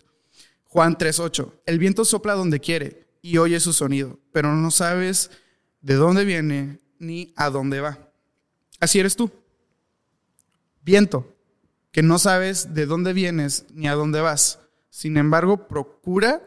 Juan 0.66 0.98
3.8. 0.98 1.62
El 1.66 1.80
viento 1.80 2.04
sopla 2.04 2.34
donde 2.34 2.60
quiere 2.60 3.08
y 3.22 3.38
oye 3.38 3.60
su 3.60 3.74
sonido, 3.74 4.20
pero 4.32 4.54
no 4.56 4.72
sabes 4.72 5.32
de 5.82 5.96
dónde 5.96 6.26
viene 6.26 6.80
ni 6.98 7.34
a 7.36 7.50
dónde 7.50 7.80
va. 7.80 8.12
Así 8.80 9.00
eres 9.00 9.16
tú. 9.16 9.32
Viento, 10.82 11.34
que 11.92 12.02
no 12.02 12.18
sabes 12.20 12.74
de 12.74 12.86
dónde 12.86 13.14
vienes 13.14 13.66
ni 13.72 13.88
a 13.88 13.94
dónde 13.94 14.20
vas. 14.20 14.60
Sin 14.94 15.18
embargo, 15.18 15.68
procura 15.68 16.44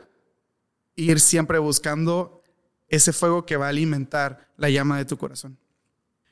ir 0.95 1.19
siempre 1.19 1.59
buscando 1.59 2.45
ese 2.87 3.13
fuego 3.13 3.45
que 3.45 3.57
va 3.57 3.67
a 3.67 3.71
alimentar 3.71 4.53
la 4.57 4.71
llama 4.71 4.99
de 4.99 5.05
tu 5.05 5.19
corazón. 5.19 5.59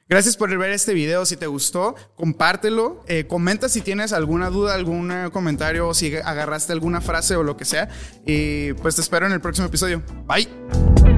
Gracias 0.08 0.36
por 0.36 0.56
ver 0.56 0.70
este 0.70 0.94
video. 0.94 1.26
Si 1.26 1.36
te 1.36 1.48
gustó, 1.48 1.96
compártelo. 2.14 3.02
Eh, 3.08 3.26
comenta 3.26 3.68
si 3.68 3.80
tienes 3.80 4.12
alguna 4.12 4.48
duda, 4.48 4.74
algún 4.74 5.12
comentario 5.32 5.88
o 5.88 5.94
si 5.94 6.14
agarraste 6.14 6.72
alguna 6.72 7.00
frase 7.00 7.34
o 7.34 7.42
lo 7.42 7.56
que 7.56 7.64
sea. 7.64 7.88
Y 8.24 8.74
pues 8.74 8.94
te 8.94 9.00
espero 9.00 9.26
en 9.26 9.32
el 9.32 9.40
próximo 9.40 9.66
episodio. 9.66 10.00
Bye. 10.28 11.13